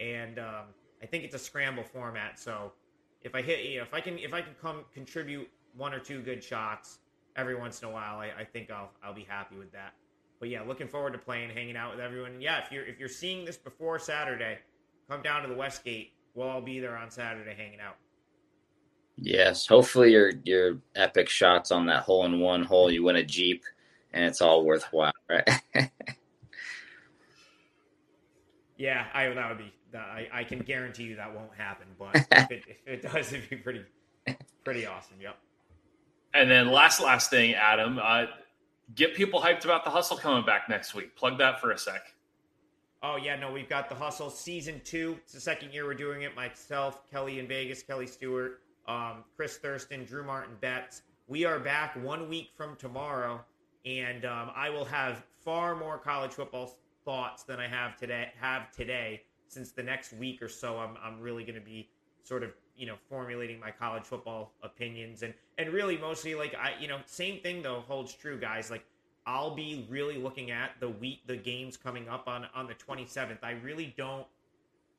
[0.00, 0.64] And um,
[1.02, 2.38] I think it's a scramble format.
[2.38, 2.72] So
[3.22, 5.98] if I hit, you know, if I can, if I can come contribute one or
[5.98, 6.98] two good shots
[7.36, 9.92] every once in a while, I, I think I'll I'll be happy with that.
[10.40, 12.32] But yeah, looking forward to playing, hanging out with everyone.
[12.32, 14.58] And yeah, if you're if you're seeing this before Saturday,
[15.08, 17.96] come down to the Westgate we'll all be there on Saturday hanging out.
[19.16, 23.22] Yes, hopefully your your epic shots on that hole in one hole, you win a
[23.22, 23.62] Jeep,
[24.12, 25.46] and it's all worthwhile, right?
[28.78, 29.72] yeah, I that would be.
[29.92, 33.50] I, I can guarantee you that won't happen, but if it, if it does, it'd
[33.50, 33.84] be pretty
[34.64, 35.16] pretty awesome.
[35.20, 35.36] Yep.
[36.32, 38.26] And then last last thing, Adam, uh,
[38.94, 41.14] get people hyped about the hustle coming back next week.
[41.16, 42.14] Plug that for a sec.
[43.02, 45.16] Oh yeah, no, we've got the hustle season two.
[45.22, 46.36] It's the second year we're doing it.
[46.36, 51.02] Myself, Kelly in Vegas, Kelly Stewart, um, Chris Thurston, Drew Martin Betts.
[51.26, 53.42] We are back one week from tomorrow,
[53.86, 58.32] and um, I will have far more college football thoughts than I have today.
[58.38, 61.88] Have today, since the next week or so, I'm I'm really going to be
[62.22, 66.72] sort of you know formulating my college football opinions and and really mostly like I
[66.80, 68.70] you know same thing though holds true, guys.
[68.70, 68.84] Like
[69.26, 73.38] I'll be really looking at the week, the games coming up on on the 27th.
[73.42, 74.26] I really don't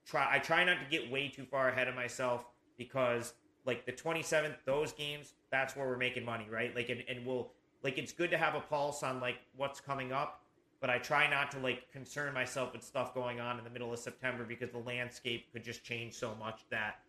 [0.05, 0.27] try.
[0.29, 2.45] I try not to get way too far ahead of myself
[2.77, 3.34] because
[3.65, 6.75] like the 27th, those games, that's where we're making money, right?
[6.75, 7.51] Like, and, and we'll
[7.84, 10.43] like it's good to have a pulse on like what's coming up,
[10.79, 13.91] but I try not to like concern myself with stuff going on in the middle
[13.91, 16.99] of September because the landscape could just change so much that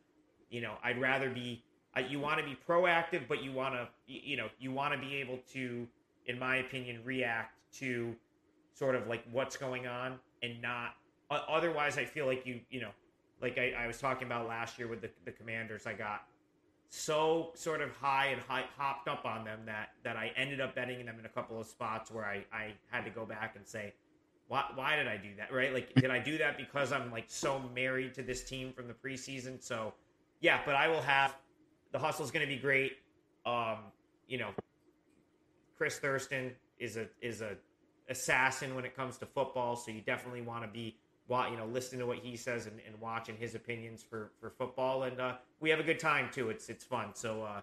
[0.53, 1.64] you know I'd rather be.
[1.94, 5.00] Uh, you want to be proactive, but you want to you know you want to
[5.00, 5.86] be able to,
[6.26, 8.14] in my opinion, react to
[8.74, 10.94] sort of like what's going on and not.
[11.30, 12.90] Otherwise, I feel like you you know
[13.40, 15.86] like I, I was talking about last year with the, the commanders.
[15.86, 16.22] I got
[16.88, 20.74] so sort of high and high, hopped up on them that that I ended up
[20.74, 23.66] betting them in a couple of spots where I, I had to go back and
[23.66, 23.94] say,
[24.48, 25.50] why, why did I do that?
[25.50, 25.72] Right?
[25.72, 28.92] Like, did I do that because I'm like so married to this team from the
[28.92, 29.62] preseason?
[29.62, 29.94] So,
[30.43, 31.34] yeah, but I will have
[31.93, 32.99] the hustle is going to be great.
[33.47, 33.78] Um,
[34.28, 34.51] you know,
[35.78, 37.57] Chris Thurston is a is a
[38.11, 40.97] assassin when it comes to football, so you definitely want to be
[41.51, 45.05] you know, listening to what he says and, and watching his opinions for, for football.
[45.05, 46.51] And uh, we have a good time too.
[46.51, 47.14] It's it's fun.
[47.14, 47.61] So uh,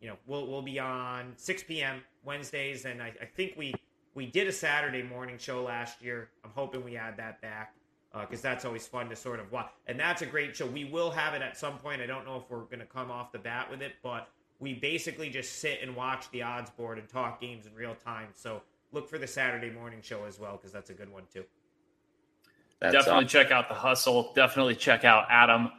[0.00, 2.02] you know, we'll we'll be on 6 p.m.
[2.24, 3.74] Wednesdays, and I, I think we
[4.14, 6.30] we did a Saturday morning show last year.
[6.44, 7.74] I'm hoping we add that back
[8.20, 9.70] because uh, that's always fun to sort of watch.
[9.86, 10.66] And that's a great show.
[10.66, 12.02] We will have it at some point.
[12.02, 14.28] I don't know if we're going to come off the bat with it, but
[14.60, 18.28] we basically just sit and watch the odds board and talk games in real time.
[18.34, 21.44] So look for the Saturday morning show as well because that's a good one too.
[22.80, 23.28] That's Definitely awesome.
[23.28, 24.32] check out the hustle.
[24.34, 25.70] Definitely check out Adam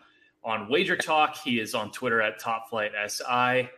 [0.43, 1.37] on Wager Talk.
[1.37, 3.69] He is on Twitter at Top Flight SI.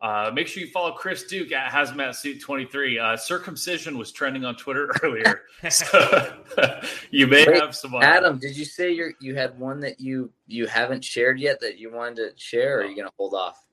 [0.00, 2.98] Uh, make sure you follow Chris Duke at Hazmat Suit 23.
[2.98, 5.42] Uh, circumcision was trending on Twitter earlier.
[5.68, 6.40] so
[7.10, 7.94] you may Wait, have some.
[7.96, 11.78] Adam, did you say you you had one that you you haven't shared yet that
[11.78, 13.66] you wanted to share, or are you going to hold off?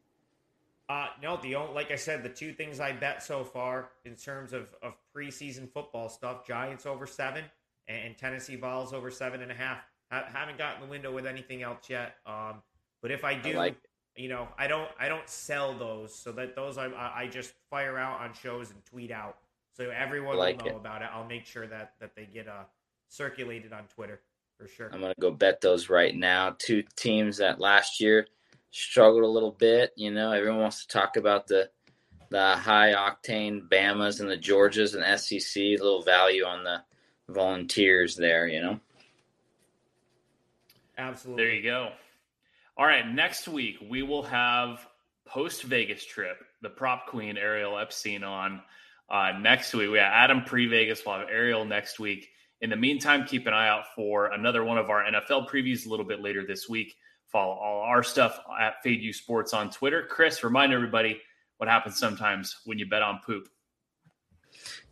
[0.89, 4.15] Uh, no, the only, like I said, the two things I bet so far in
[4.15, 7.45] terms of, of preseason football stuff: Giants over seven
[7.87, 9.79] and Tennessee Vols over seven and a half.
[10.11, 12.15] I haven't gotten the window with anything else yet.
[12.25, 12.61] Um,
[13.01, 13.77] but if I do, I like
[14.17, 17.97] you know, I don't I don't sell those, so that those I I just fire
[17.97, 19.37] out on shows and tweet out,
[19.75, 20.79] so everyone like will know it.
[20.79, 21.09] about it.
[21.13, 22.63] I'll make sure that that they get uh
[23.09, 24.19] circulated on Twitter
[24.57, 24.89] for sure.
[24.91, 26.55] I'm gonna go bet those right now.
[26.57, 28.27] Two teams that last year
[28.71, 29.93] struggled a little bit.
[29.95, 31.69] You know, everyone wants to talk about the
[32.29, 35.61] the high octane Bamas and the Georgias and SEC.
[35.61, 36.81] A little value on the
[37.29, 38.79] volunteers there, you know?
[40.97, 41.43] Absolutely.
[41.43, 41.91] There you go.
[42.77, 43.07] All right.
[43.07, 44.85] Next week, we will have
[45.27, 48.61] post Vegas trip, the prop queen Ariel Epstein on.
[49.09, 51.01] Uh, next week, we have Adam pre Vegas.
[51.03, 52.29] We'll have Ariel next week.
[52.61, 55.89] In the meantime, keep an eye out for another one of our NFL previews a
[55.89, 56.93] little bit later this week.
[57.31, 60.05] Follow all our stuff at Fade You Sports on Twitter.
[60.07, 61.19] Chris, remind everybody
[61.57, 63.47] what happens sometimes when you bet on poop.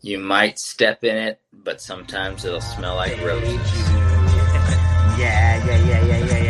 [0.01, 3.53] You might step in it, but sometimes it'll smell like roses.
[5.17, 6.44] yeah, yeah, yeah, yeah, yeah,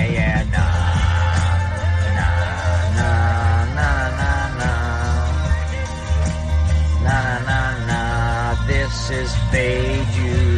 [9.11, 10.54] is Fade You.